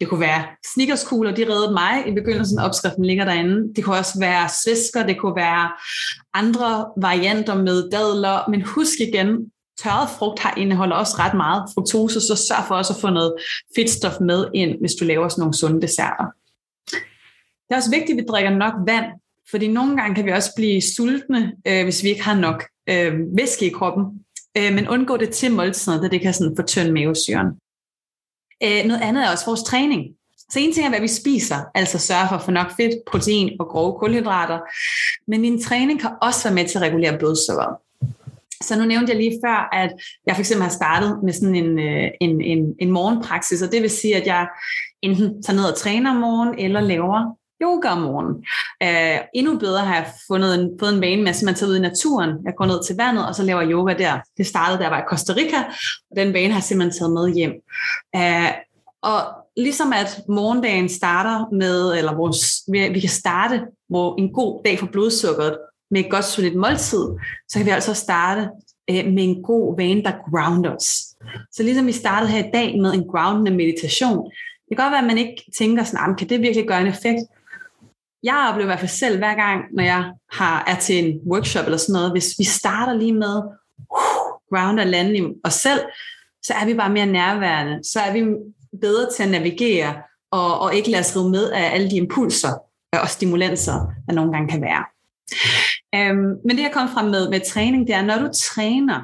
det 0.00 0.08
kunne 0.08 0.20
være 0.20 0.44
snickerskugler, 0.74 1.34
de 1.34 1.50
reddede 1.50 1.72
mig 1.72 2.08
i 2.08 2.14
begyndelsen. 2.14 2.58
Opskriften 2.58 3.04
ligger 3.04 3.24
derinde. 3.24 3.74
Det 3.76 3.84
kunne 3.84 3.96
også 3.96 4.20
være 4.20 4.48
svisker, 4.64 5.06
det 5.06 5.18
kunne 5.18 5.36
være 5.36 5.72
andre 6.34 6.86
varianter 6.96 7.54
med 7.54 7.90
dadler. 7.90 8.50
Men 8.50 8.62
husk 8.62 9.00
igen, 9.00 9.50
tørret 9.82 10.10
frugt 10.18 10.38
har 10.38 10.54
indeholder 10.56 10.96
også 10.96 11.16
ret 11.18 11.34
meget 11.34 11.64
fruktose, 11.74 12.20
så 12.20 12.36
sørg 12.36 12.64
for 12.68 12.74
også 12.74 12.92
at 12.92 13.00
få 13.00 13.10
noget 13.10 13.34
fedtstof 13.76 14.20
med 14.20 14.46
ind, 14.54 14.78
hvis 14.80 14.94
du 14.94 15.04
laver 15.04 15.28
sådan 15.28 15.40
nogle 15.40 15.54
sunde 15.54 15.82
desserter. 15.82 16.26
Det 17.68 17.70
er 17.70 17.76
også 17.76 17.90
vigtigt, 17.90 18.18
at 18.18 18.22
vi 18.22 18.26
drikker 18.28 18.50
nok 18.50 18.74
vand, 18.86 19.04
fordi 19.50 19.68
nogle 19.68 19.96
gange 19.96 20.14
kan 20.14 20.24
vi 20.24 20.30
også 20.30 20.50
blive 20.56 20.82
sultne, 20.82 21.52
øh, 21.66 21.84
hvis 21.84 22.02
vi 22.02 22.08
ikke 22.08 22.22
har 22.22 22.34
nok 22.34 22.64
øh, 22.88 23.12
væske 23.36 23.66
i 23.66 23.70
kroppen. 23.70 24.04
Øh, 24.58 24.74
men 24.74 24.88
undgå 24.88 25.16
det 25.16 25.30
til 25.30 25.52
måltider, 25.52 26.00
da 26.00 26.08
det 26.08 26.20
kan 26.20 26.34
sådan 26.34 26.56
fortynde 26.56 26.92
mavesyren. 26.92 27.46
Øh, 28.62 28.84
noget 28.84 29.00
andet 29.02 29.24
er 29.24 29.30
også 29.30 29.46
vores 29.46 29.62
træning. 29.62 30.14
Så 30.50 30.58
en 30.60 30.72
ting 30.72 30.86
er, 30.86 30.90
hvad 30.90 31.00
vi 31.00 31.08
spiser, 31.08 31.58
altså 31.74 31.98
sørge 31.98 32.28
for 32.28 32.36
at 32.36 32.42
få 32.42 32.50
nok 32.50 32.70
fedt, 32.76 32.94
protein 33.06 33.56
og 33.60 33.66
grove 33.66 33.98
kulhydrater. 33.98 34.58
Men 35.30 35.42
din 35.42 35.62
træning 35.62 36.00
kan 36.00 36.10
også 36.22 36.44
være 36.44 36.54
med 36.54 36.68
til 36.68 36.78
at 36.78 36.82
regulere 36.82 37.18
blodsukkeret. 37.18 37.76
Så 38.64 38.78
nu 38.78 38.84
nævnte 38.84 39.12
jeg 39.12 39.20
lige 39.20 39.40
før, 39.46 39.68
at 39.72 39.90
jeg 40.26 40.34
for 40.34 40.40
eksempel 40.40 40.62
har 40.62 40.70
startet 40.70 41.20
med 41.24 41.32
sådan 41.32 41.54
en, 41.54 41.78
øh, 41.78 42.10
en, 42.20 42.40
en, 42.40 42.74
en 42.80 42.90
morgenpraksis, 42.90 43.62
og 43.62 43.72
det 43.72 43.82
vil 43.82 43.90
sige, 43.90 44.16
at 44.16 44.26
jeg 44.26 44.48
enten 45.02 45.42
tager 45.42 45.56
ned 45.56 45.64
og 45.64 45.76
træner 45.76 46.10
om 46.10 46.16
morgenen, 46.16 46.58
eller 46.58 46.80
laver 46.80 47.36
yoga 47.62 47.88
om 47.88 47.98
morgenen. 47.98 48.44
Øh, 48.82 49.18
endnu 49.34 49.58
bedre 49.58 49.84
har 49.84 49.94
jeg 49.94 50.06
fundet 50.28 50.54
en, 50.54 50.70
fået 50.80 50.94
en 50.94 51.00
vane 51.00 51.22
med, 51.22 51.30
at 51.30 51.42
man 51.44 51.54
tager 51.54 51.70
ud 51.70 51.76
i 51.76 51.80
naturen. 51.80 52.30
Jeg 52.44 52.54
går 52.56 52.66
ned 52.66 52.86
til 52.86 52.96
vandet, 52.96 53.26
og 53.28 53.34
så 53.34 53.42
laver 53.42 53.70
yoga 53.70 53.94
der. 53.94 54.20
Det 54.36 54.46
startede, 54.46 54.78
da 54.78 54.82
jeg 54.82 54.90
var 54.90 55.00
i 55.00 55.08
Costa 55.08 55.32
Rica, 55.32 55.60
og 56.10 56.16
den 56.16 56.32
vane 56.32 56.52
har 56.52 56.60
jeg 56.60 56.62
simpelthen 56.62 56.98
taget 56.98 57.12
med 57.12 57.34
hjem. 57.34 57.52
Øh, 58.16 58.50
og 59.02 59.20
ligesom 59.56 59.92
at 59.92 60.20
morgendagen 60.28 60.88
starter 60.88 61.46
med, 61.52 61.94
eller 61.98 62.14
vores, 62.14 62.62
vi 62.94 63.00
kan 63.00 63.10
starte 63.10 63.60
hvor 63.88 64.14
en 64.18 64.32
god 64.32 64.62
dag 64.64 64.78
for 64.78 64.86
blodsukkeret 64.86 65.58
med 65.90 66.00
et 66.04 66.10
godt 66.10 66.24
solidt 66.24 66.56
måltid, 66.56 67.04
så 67.48 67.58
kan 67.58 67.66
vi 67.66 67.70
altså 67.70 67.94
starte 67.94 68.48
øh, 68.90 69.06
med 69.14 69.24
en 69.24 69.42
god 69.42 69.76
vane, 69.76 70.02
der 70.02 70.12
grounder 70.30 70.76
os. 70.76 70.86
Så 71.52 71.62
ligesom 71.62 71.86
vi 71.86 71.92
startede 71.92 72.30
her 72.30 72.44
i 72.44 72.50
dag 72.54 72.80
med 72.80 72.92
en 72.94 73.08
groundende 73.08 73.50
meditation, 73.50 74.30
det 74.68 74.76
kan 74.76 74.84
godt 74.84 74.92
være, 74.92 75.00
at 75.00 75.06
man 75.06 75.18
ikke 75.18 75.42
tænker 75.58 75.84
sådan, 75.84 76.16
kan 76.16 76.28
det 76.28 76.40
virkelig 76.40 76.66
gøre 76.66 76.80
en 76.80 76.86
effekt? 76.86 77.20
jeg 78.24 78.48
oplever 78.48 78.66
i 78.66 78.70
hvert 78.72 78.78
fald 78.78 78.90
selv 78.90 79.18
hver 79.18 79.34
gang, 79.34 79.64
når 79.72 79.82
jeg 79.82 80.12
har, 80.32 80.64
er 80.66 80.78
til 80.78 81.04
en 81.04 81.20
workshop 81.32 81.64
eller 81.64 81.78
sådan 81.78 81.92
noget, 81.92 82.10
hvis 82.10 82.34
vi 82.38 82.44
starter 82.44 82.94
lige 82.94 83.12
med 83.12 83.36
uh, 83.36 84.24
ground 84.50 84.80
og 84.80 84.86
lande 84.86 85.16
i 85.18 85.22
os 85.44 85.54
selv, 85.54 85.80
så 86.42 86.54
er 86.54 86.66
vi 86.66 86.74
bare 86.74 86.90
mere 86.90 87.06
nærværende. 87.06 87.84
Så 87.92 88.00
er 88.00 88.12
vi 88.12 88.24
bedre 88.80 89.10
til 89.16 89.22
at 89.22 89.28
navigere 89.28 89.94
og, 90.32 90.60
og 90.60 90.74
ikke 90.74 90.90
lade 90.90 91.00
os 91.00 91.16
rive 91.16 91.30
med 91.30 91.50
af 91.50 91.74
alle 91.74 91.90
de 91.90 91.96
impulser 91.96 92.52
og 92.92 93.08
stimulanser, 93.08 93.92
der 94.06 94.14
nogle 94.14 94.32
gange 94.32 94.48
kan 94.48 94.62
være. 94.62 94.84
Øhm, 95.94 96.36
men 96.44 96.56
det 96.56 96.62
jeg 96.62 96.70
kom 96.72 96.88
frem 96.88 97.06
med 97.06 97.30
med 97.30 97.40
træning, 97.46 97.86
det 97.86 97.94
er, 97.94 98.02
når 98.02 98.18
du 98.18 98.28
træner, 98.54 99.00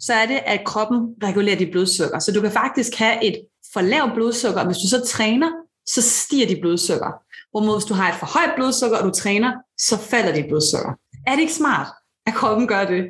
så 0.00 0.14
er 0.14 0.26
det, 0.26 0.40
at 0.46 0.64
kroppen 0.64 0.98
regulerer 1.22 1.56
dit 1.56 1.70
blodsukker. 1.70 2.18
Så 2.18 2.32
du 2.32 2.40
kan 2.40 2.52
faktisk 2.52 2.94
have 2.94 3.24
et 3.24 3.36
for 3.72 3.80
lavt 3.80 4.14
blodsukker, 4.14 4.60
og 4.60 4.66
hvis 4.66 4.76
du 4.76 4.88
så 4.88 5.06
træner, 5.06 5.50
så 5.86 6.02
stiger 6.02 6.46
dit 6.46 6.60
blodsukker. 6.60 7.10
Hvorimod 7.50 7.78
hvis 7.78 7.84
du 7.84 7.94
har 7.94 8.08
et 8.08 8.18
for 8.18 8.26
højt 8.26 8.52
blodsukker, 8.56 8.98
og 8.98 9.04
du 9.04 9.10
træner, 9.10 9.52
så 9.78 9.98
falder 9.98 10.34
dit 10.34 10.46
blodsukker. 10.48 10.92
Er 11.26 11.32
det 11.32 11.40
ikke 11.40 11.54
smart, 11.54 11.86
at 12.26 12.34
kroppen 12.34 12.66
gør 12.66 12.84
det? 12.84 13.04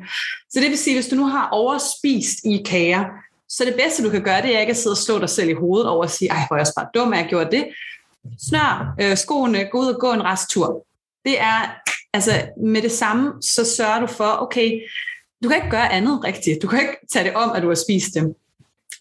Så 0.49 0.59
det 0.59 0.69
vil 0.69 0.77
sige, 0.77 0.95
hvis 0.95 1.07
du 1.07 1.15
nu 1.15 1.25
har 1.25 1.49
overspist 1.49 2.37
i 2.45 2.63
kager, 2.65 3.05
så 3.49 3.65
det 3.65 3.75
bedste, 3.75 4.03
du 4.03 4.09
kan 4.09 4.23
gøre, 4.23 4.41
det 4.41 4.55
er 4.55 4.59
ikke 4.59 4.71
at 4.71 4.77
sidde 4.77 4.93
og 4.93 4.97
slå 4.97 5.19
dig 5.19 5.29
selv 5.29 5.49
i 5.49 5.53
hovedet 5.53 5.87
over 5.89 6.03
at 6.03 6.11
sige, 6.11 6.29
ej, 6.31 6.47
hvor 6.47 6.55
er 6.55 6.59
jeg 6.59 6.67
bare 6.77 6.87
dum, 6.93 7.13
at 7.13 7.19
jeg 7.19 7.29
gjorde 7.29 7.51
det. 7.51 7.67
Snør 8.49 8.95
øh, 9.01 9.17
skoene, 9.17 9.69
gå 9.71 9.79
ud 9.79 9.87
og 9.87 9.99
gå 9.99 10.11
en 10.11 10.23
resttur. 10.23 10.85
Det 11.25 11.39
er, 11.39 11.75
altså 12.13 12.31
med 12.63 12.81
det 12.81 12.91
samme, 12.91 13.33
så 13.41 13.65
sørger 13.75 13.99
du 13.99 14.07
for, 14.07 14.37
okay, 14.41 14.81
du 15.43 15.49
kan 15.49 15.57
ikke 15.57 15.69
gøre 15.69 15.91
andet 15.91 16.23
rigtigt. 16.23 16.61
Du 16.61 16.67
kan 16.67 16.81
ikke 16.81 16.97
tage 17.13 17.25
det 17.25 17.35
om, 17.35 17.51
at 17.51 17.61
du 17.63 17.67
har 17.67 17.75
spist 17.75 18.15
dem. 18.15 18.35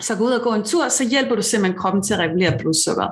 Så 0.01 0.17
gå 0.17 0.25
ud 0.25 0.31
og 0.31 0.43
gå 0.43 0.55
en 0.55 0.65
tur, 0.65 0.89
så 0.89 1.09
hjælper 1.09 1.37
du 1.37 1.43
simpelthen 1.43 1.79
kroppen 1.79 2.03
til 2.03 2.15
at 2.15 2.21
regulere 2.21 2.59
blodsukker. 2.59 3.09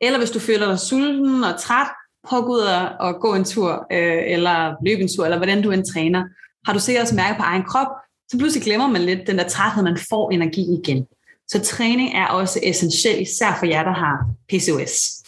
Eller 0.00 0.18
hvis 0.18 0.30
du 0.30 0.38
føler 0.38 0.66
dig 0.66 0.78
sulten 0.78 1.44
og 1.44 1.60
træt, 1.60 1.86
prøv 2.24 2.38
at 2.38 2.44
gå 2.44 2.52
ud 2.52 2.60
og, 2.60 2.88
og 3.00 3.20
gå 3.20 3.34
en 3.34 3.44
tur, 3.44 3.86
øh, 3.92 4.22
eller 4.26 4.74
løbe 4.86 5.02
en 5.02 5.08
tur, 5.16 5.24
eller 5.24 5.36
hvordan 5.36 5.62
du 5.62 5.70
end 5.70 5.84
træner. 5.92 6.24
Har 6.66 6.72
du 6.72 6.78
sikkert 6.78 7.02
også 7.02 7.14
mærket 7.14 7.36
på 7.36 7.42
egen 7.42 7.62
krop, 7.62 7.86
så 8.28 8.38
pludselig 8.38 8.64
glemmer 8.64 8.86
man 8.86 9.02
lidt 9.02 9.26
den 9.26 9.38
der 9.38 9.48
træthed, 9.48 9.82
man 9.82 9.98
får 10.10 10.30
energi 10.30 10.66
igen. 10.80 11.06
Så 11.48 11.60
træning 11.60 12.14
er 12.14 12.26
også 12.26 12.60
essentielt, 12.62 13.20
især 13.20 13.56
for 13.58 13.66
jer, 13.66 13.82
der 13.82 13.92
har 13.92 14.26
PCOS. 14.48 15.23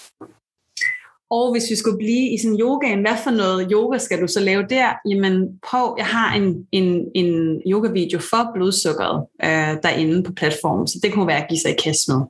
Og 1.30 1.52
hvis 1.52 1.70
vi 1.70 1.76
skulle 1.76 1.98
blive 1.98 2.30
i 2.34 2.38
sådan 2.38 2.60
yogaen, 2.60 3.00
hvad 3.00 3.16
for 3.24 3.30
noget 3.30 3.68
yoga 3.72 3.98
skal 3.98 4.20
du 4.22 4.28
så 4.28 4.40
lave 4.40 4.66
der? 4.70 4.92
Jamen 5.08 5.60
prøv, 5.62 5.94
jeg 5.98 6.06
har 6.06 6.34
en, 6.34 6.66
en, 6.72 7.10
en 7.14 7.62
yoga-video 7.66 8.18
for 8.18 8.50
blodsukkeret 8.54 9.26
øh, 9.44 9.82
derinde 9.82 10.22
på 10.22 10.32
platformen, 10.32 10.86
så 10.86 10.98
det 11.02 11.12
kunne 11.12 11.26
være 11.26 11.42
at 11.42 11.48
give 11.48 11.58
sig 11.58 11.70
i 11.70 11.80
kast 11.84 12.08
med. 12.08 12.20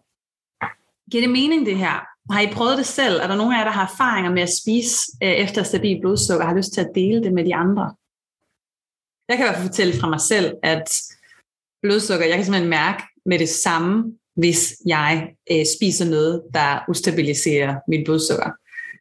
Giver 1.10 1.22
det 1.22 1.30
mening 1.30 1.66
det 1.66 1.76
her? 1.76 1.96
Har 2.32 2.40
I 2.40 2.52
prøvet 2.52 2.78
det 2.78 2.86
selv? 2.86 3.20
Er 3.22 3.26
der 3.26 3.36
nogen 3.36 3.52
af 3.52 3.58
jer, 3.58 3.64
der 3.64 3.70
har 3.70 3.84
erfaringer 3.92 4.30
med 4.30 4.42
at 4.42 4.56
spise 4.62 4.96
øh, 5.22 5.30
efter 5.30 5.62
stabil 5.62 6.00
blodsukker, 6.00 6.46
har 6.46 6.56
lyst 6.56 6.72
til 6.72 6.80
at 6.80 6.90
dele 6.94 7.24
det 7.24 7.32
med 7.32 7.44
de 7.44 7.54
andre? 7.54 7.94
Jeg 9.28 9.36
kan 9.36 9.46
i 9.46 9.48
hvert 9.48 9.56
fald 9.56 9.68
fortælle 9.68 9.94
fra 10.00 10.08
mig 10.08 10.20
selv, 10.20 10.54
at 10.62 10.88
blodsukker, 11.82 12.26
jeg 12.26 12.36
kan 12.36 12.44
simpelthen 12.44 12.70
mærke 12.70 13.02
med 13.26 13.38
det 13.38 13.48
samme, 13.48 14.18
hvis 14.36 14.76
jeg 14.86 15.34
øh, 15.50 15.64
spiser 15.76 16.04
noget, 16.04 16.42
der 16.54 16.84
ustabiliserer 16.88 17.74
mit 17.88 18.04
blodsukker 18.04 18.50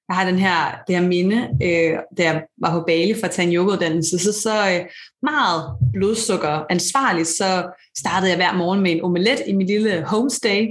jeg 0.10 0.16
har 0.16 0.26
den 0.26 0.40
her, 0.40 0.56
det 0.88 0.96
her 0.96 1.08
minde, 1.08 1.50
øh, 1.64 1.98
da 2.18 2.24
jeg 2.24 2.44
var 2.62 2.72
på 2.72 2.84
Bali 2.88 3.14
for 3.20 3.28
at 3.28 3.32
tage 3.32 3.48
en 3.48 3.56
yogauddannelse, 3.56 4.20
så, 4.20 4.42
så 4.42 4.70
øh, 4.72 4.86
meget 5.22 5.64
blodsukker 5.94 6.66
ansvarligt, 6.70 7.28
så 7.28 7.76
startede 7.98 8.30
jeg 8.30 8.38
hver 8.38 8.54
morgen 8.54 8.82
med 8.82 8.92
en 8.92 9.04
omelet 9.04 9.42
i 9.48 9.54
min 9.54 9.68
lille 9.68 10.04
homestay. 10.08 10.68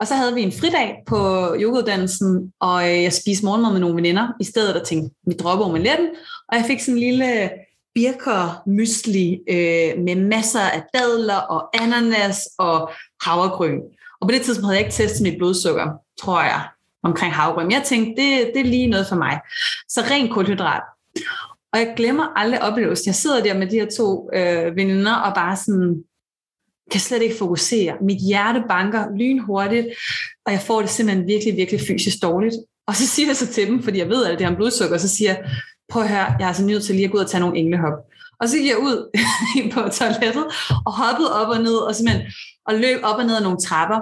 Og 0.00 0.06
så 0.06 0.14
havde 0.14 0.34
vi 0.34 0.42
en 0.42 0.52
fridag 0.52 0.96
på 1.06 1.18
yogauddannelsen, 1.58 2.52
og 2.60 2.90
øh, 2.90 3.02
jeg 3.02 3.12
spiste 3.12 3.44
morgenmad 3.44 3.72
med 3.72 3.80
nogle 3.80 3.96
veninder, 3.96 4.28
i 4.40 4.44
stedet 4.44 4.74
at 4.74 4.86
tænke, 4.86 5.14
vi 5.26 5.34
dropper 5.34 5.64
omeletten, 5.64 6.08
og 6.48 6.56
jeg 6.56 6.64
fik 6.66 6.80
sådan 6.80 6.94
en 6.94 7.00
lille 7.00 7.50
birker 7.94 8.62
mysli 8.66 9.40
øh, 9.48 10.04
med 10.04 10.16
masser 10.16 10.60
af 10.60 10.82
dadler 10.94 11.36
og 11.36 11.82
ananas 11.82 12.38
og 12.58 12.90
havregryn. 13.22 13.80
Og 14.20 14.28
på 14.28 14.32
det 14.32 14.42
tidspunkt 14.42 14.66
havde 14.66 14.76
jeg 14.76 14.86
ikke 14.86 14.94
testet 14.94 15.22
mit 15.22 15.38
blodsukker, 15.38 15.88
tror 16.20 16.42
jeg 16.42 16.62
omkring 17.02 17.34
havregryn. 17.34 17.70
Jeg 17.70 17.82
tænkte, 17.84 18.22
det, 18.22 18.50
det 18.54 18.60
er 18.60 18.64
lige 18.64 18.86
noget 18.86 19.06
for 19.06 19.16
mig. 19.16 19.40
Så 19.88 20.00
ren 20.10 20.28
kulhydrat. 20.32 20.82
Og 21.72 21.78
jeg 21.78 21.94
glemmer 21.96 22.26
aldrig 22.36 22.62
oplevelsen. 22.62 23.06
Jeg 23.06 23.14
sidder 23.14 23.42
der 23.42 23.58
med 23.58 23.66
de 23.66 23.76
her 23.76 23.86
to 23.98 24.30
øh, 24.34 24.76
veninder 24.76 25.14
og 25.14 25.34
bare 25.34 25.56
sådan, 25.56 26.04
kan 26.90 27.00
slet 27.00 27.22
ikke 27.22 27.38
fokusere. 27.38 27.94
Mit 28.00 28.18
hjerte 28.28 28.62
banker 28.68 29.04
lynhurtigt, 29.18 29.86
og 30.46 30.52
jeg 30.52 30.60
får 30.60 30.80
det 30.80 30.90
simpelthen 30.90 31.26
virkelig, 31.26 31.56
virkelig 31.56 31.80
fysisk 31.88 32.22
dårligt. 32.22 32.54
Og 32.86 32.96
så 32.96 33.06
siger 33.06 33.28
jeg 33.28 33.36
så 33.36 33.46
til 33.46 33.66
dem, 33.66 33.82
fordi 33.82 33.98
jeg 33.98 34.08
ved, 34.08 34.24
at 34.24 34.38
det 34.38 34.46
har 34.46 34.54
blodsukker, 34.54 34.94
og 34.94 35.00
så 35.00 35.08
siger 35.08 35.30
jeg, 35.30 35.50
prøv 35.88 36.02
at 36.02 36.08
høre, 36.08 36.18
jeg 36.18 36.44
er 36.44 36.46
altså 36.46 36.64
nødt 36.64 36.84
til 36.84 36.94
lige 36.94 37.04
at 37.04 37.10
gå 37.10 37.18
ud 37.18 37.24
og 37.24 37.30
tage 37.30 37.40
nogle 37.40 37.58
englehop. 37.58 37.92
Og 38.40 38.48
så 38.48 38.56
gik 38.56 38.66
jeg 38.66 38.78
ud 38.78 39.18
på 39.74 39.80
toilettet 39.88 40.44
og 40.86 40.92
hoppede 40.92 41.34
op 41.40 41.48
og 41.48 41.62
ned 41.62 41.76
og 41.76 41.94
simpelthen 41.94 42.32
og 42.66 42.74
løb 42.74 42.98
op 43.02 43.18
og 43.18 43.24
ned 43.26 43.36
ad 43.36 43.42
nogle 43.42 43.58
trapper. 43.58 44.00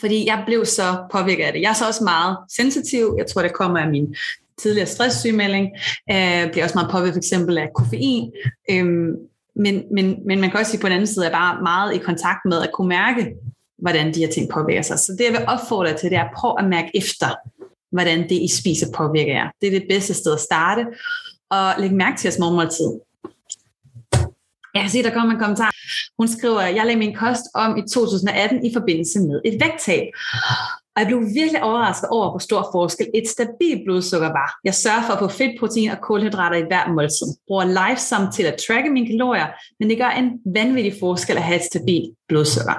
Fordi 0.00 0.26
jeg 0.26 0.42
blev 0.46 0.64
så 0.64 0.96
påvirket 1.12 1.44
af 1.44 1.52
det. 1.52 1.60
Jeg 1.60 1.68
er 1.70 1.74
så 1.74 1.86
også 1.86 2.04
meget 2.04 2.36
sensitiv. 2.56 3.14
Jeg 3.18 3.26
tror, 3.26 3.42
det 3.42 3.54
kommer 3.54 3.78
af 3.78 3.90
min 3.90 4.16
tidligere 4.58 4.86
stresssygemelding. 4.86 5.68
Jeg 6.08 6.48
bliver 6.52 6.64
også 6.64 6.78
meget 6.78 6.90
påvirket 6.90 7.14
for 7.14 7.18
eksempel 7.18 7.58
af 7.58 7.68
koffein. 7.74 8.32
Øhm, 8.70 9.10
men, 9.56 9.82
men, 9.92 10.16
men 10.26 10.40
man 10.40 10.50
kan 10.50 10.60
også 10.60 10.70
sige 10.70 10.80
på 10.80 10.86
den 10.86 10.94
anden 10.94 11.06
side, 11.06 11.26
at 11.26 11.32
jeg 11.32 11.38
bare 11.38 11.62
meget 11.62 11.94
i 11.94 11.98
kontakt 11.98 12.40
med 12.44 12.62
at 12.62 12.70
kunne 12.74 12.88
mærke, 12.88 13.34
hvordan 13.78 14.14
de 14.14 14.20
her 14.20 14.32
ting 14.32 14.50
påvirker 14.50 14.82
sig. 14.82 14.98
Så 14.98 15.12
det, 15.18 15.24
jeg 15.24 15.32
vil 15.32 15.48
opfordre 15.48 15.96
til, 15.96 16.10
det 16.10 16.18
er 16.18 16.24
at 16.24 16.36
prøve 16.36 16.54
at 16.58 16.68
mærke 16.68 16.90
efter, 16.94 17.26
hvordan 17.92 18.22
det, 18.22 18.32
I 18.32 18.48
spiser, 18.60 18.86
påvirker 18.94 19.32
jer. 19.32 19.50
Det 19.60 19.66
er 19.66 19.80
det 19.80 19.86
bedste 19.88 20.14
sted 20.14 20.34
at 20.34 20.40
starte, 20.40 20.86
og 21.50 21.74
læg 21.78 21.92
mærke 21.92 22.18
til 22.18 22.28
jeres 22.28 22.38
morgenmåltid. 22.38 22.90
Jeg 24.76 24.90
se, 24.90 25.02
der 25.02 25.10
kommer 25.10 25.32
en 25.34 25.40
kommentar. 25.40 25.72
Hun 26.18 26.28
skriver, 26.28 26.60
jeg 26.60 26.84
lagde 26.86 26.98
min 26.98 27.14
kost 27.14 27.44
om 27.54 27.76
i 27.76 27.82
2018 27.88 28.66
i 28.66 28.70
forbindelse 28.72 29.20
med 29.20 29.40
et 29.44 29.60
vægttab. 29.62 30.06
Og 30.94 31.00
jeg 31.00 31.06
blev 31.06 31.20
virkelig 31.20 31.62
overrasket 31.62 32.08
over, 32.08 32.30
hvor 32.30 32.38
stor 32.38 32.68
forskel 32.72 33.06
et 33.14 33.28
stabilt 33.28 33.82
blodsukker 33.86 34.28
var. 34.28 34.58
Jeg 34.64 34.74
sørger 34.74 35.02
for 35.06 35.12
at 35.12 35.18
få 35.18 35.28
fedt, 35.28 35.58
protein 35.60 35.90
og 35.90 36.00
kulhydrater 36.02 36.56
i 36.56 36.62
hver 36.62 36.88
måltid. 36.88 37.26
Bruger 37.46 37.64
Lifesum 37.64 38.32
til 38.32 38.42
at 38.42 38.60
tracke 38.68 38.90
mine 38.90 39.06
kalorier, 39.06 39.46
men 39.80 39.90
det 39.90 39.98
gør 39.98 40.08
en 40.08 40.30
vanvittig 40.54 40.94
forskel 41.00 41.36
at 41.36 41.42
have 41.42 41.56
et 41.56 41.64
stabilt 41.64 42.14
blodsukker. 42.28 42.76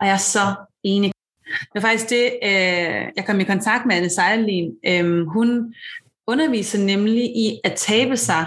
Og 0.00 0.06
jeg 0.06 0.12
er 0.12 0.24
så 0.36 0.54
enig. 0.84 1.12
Det 1.46 1.76
er 1.76 1.80
faktisk 1.80 2.10
det, 2.10 2.24
øh, 2.42 3.02
jeg 3.16 3.24
kom 3.26 3.40
i 3.40 3.44
kontakt 3.44 3.86
med 3.86 3.96
Anne 3.96 4.10
Sejlin. 4.10 4.72
Øh, 4.86 5.26
hun 5.26 5.74
underviser 6.26 6.78
nemlig 6.78 7.24
i 7.24 7.60
at 7.64 7.72
tabe 7.72 8.16
sig 8.16 8.46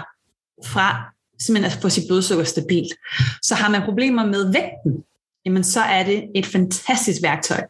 fra 0.64 1.15
simpelthen 1.40 1.72
at 1.72 1.82
få 1.82 1.88
sit 1.88 2.04
blodsukker 2.08 2.44
stabilt. 2.44 2.94
Så 3.42 3.54
har 3.54 3.70
man 3.70 3.82
problemer 3.82 4.26
med 4.26 4.52
vægten, 4.52 5.04
jamen 5.46 5.64
så 5.64 5.80
er 5.80 6.04
det 6.04 6.24
et 6.34 6.46
fantastisk 6.46 7.22
værktøj. 7.22 7.60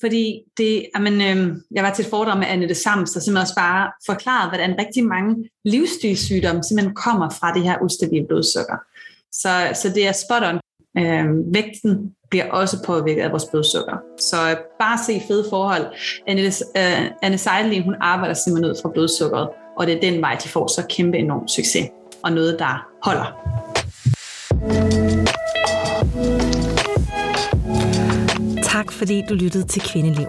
Fordi 0.00 0.40
det, 0.56 0.86
jamen, 0.96 1.20
øh, 1.20 1.56
jeg 1.70 1.84
var 1.84 1.94
til 1.94 2.04
et 2.04 2.10
foredrag 2.10 2.38
med 2.38 2.46
Annette 2.46 2.74
Sams, 2.74 3.10
der 3.10 3.20
simpelthen 3.20 3.42
også 3.42 3.54
bare 3.54 3.90
forklarede, 4.06 4.48
hvordan 4.48 4.78
rigtig 4.78 5.04
mange 5.04 5.48
livsstilssygdomme 5.64 6.64
simpelthen 6.64 6.94
kommer 6.94 7.30
fra 7.30 7.54
det 7.54 7.62
her 7.62 7.78
ustabile 7.82 8.26
blodsukker. 8.26 8.76
Så, 9.32 9.50
så 9.74 9.88
det 9.94 10.08
er 10.08 10.12
spot 10.12 10.42
on. 10.42 10.60
Øh, 10.98 11.54
vægten 11.54 12.14
bliver 12.30 12.50
også 12.50 12.84
påvirket 12.86 13.22
af 13.22 13.30
vores 13.30 13.44
blodsukker. 13.44 13.96
Så 14.20 14.50
øh, 14.50 14.56
bare 14.80 14.98
se 15.06 15.22
fede 15.28 15.46
forhold. 15.50 15.86
Annette, 16.26 16.64
øh, 16.76 17.10
Anne 17.22 17.38
Seidelin, 17.38 17.82
hun 17.82 17.94
arbejder 18.00 18.34
simpelthen 18.34 18.70
ud 18.70 18.78
fra 18.82 18.90
blodsukkeret, 18.94 19.48
og 19.76 19.86
det 19.86 19.94
er 19.96 20.00
den 20.00 20.20
vej, 20.20 20.38
de 20.44 20.48
får 20.48 20.66
så 20.66 20.86
kæmpe 20.88 21.18
enorm 21.18 21.48
succes, 21.48 21.88
og 22.24 22.32
noget, 22.32 22.56
der 22.58 22.86
holder. 23.02 23.52
Tak 28.62 28.92
fordi 28.92 29.22
du 29.28 29.34
lyttede 29.34 29.66
til 29.66 29.82
Kvindeliv. 29.82 30.26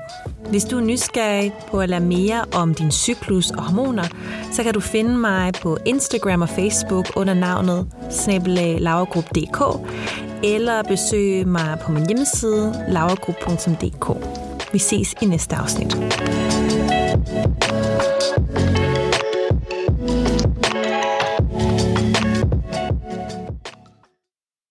Hvis 0.49 0.65
du 0.65 0.77
er 0.77 0.81
nysgerrig 0.81 1.53
på 1.71 1.79
at 1.79 1.89
lære 1.89 1.99
mere 1.99 2.45
om 2.53 2.73
din 2.73 2.91
cyklus 2.91 3.51
og 3.51 3.63
hormoner, 3.63 4.03
så 4.51 4.63
kan 4.63 4.73
du 4.73 4.79
finde 4.79 5.17
mig 5.17 5.53
på 5.61 5.77
Instagram 5.85 6.41
og 6.41 6.49
Facebook 6.49 7.05
under 7.15 7.33
navnet 7.33 7.87
snabelaglaugrup.dk 8.11 9.89
eller 10.43 10.83
besøge 10.83 11.45
mig 11.45 11.77
på 11.85 11.91
min 11.91 12.05
hjemmeside 12.07 12.85
laugrup.dk. 12.89 14.27
Vi 14.73 14.79
ses 14.79 15.13
i 15.21 15.25
næste 15.25 15.55
afsnit. 15.55 15.97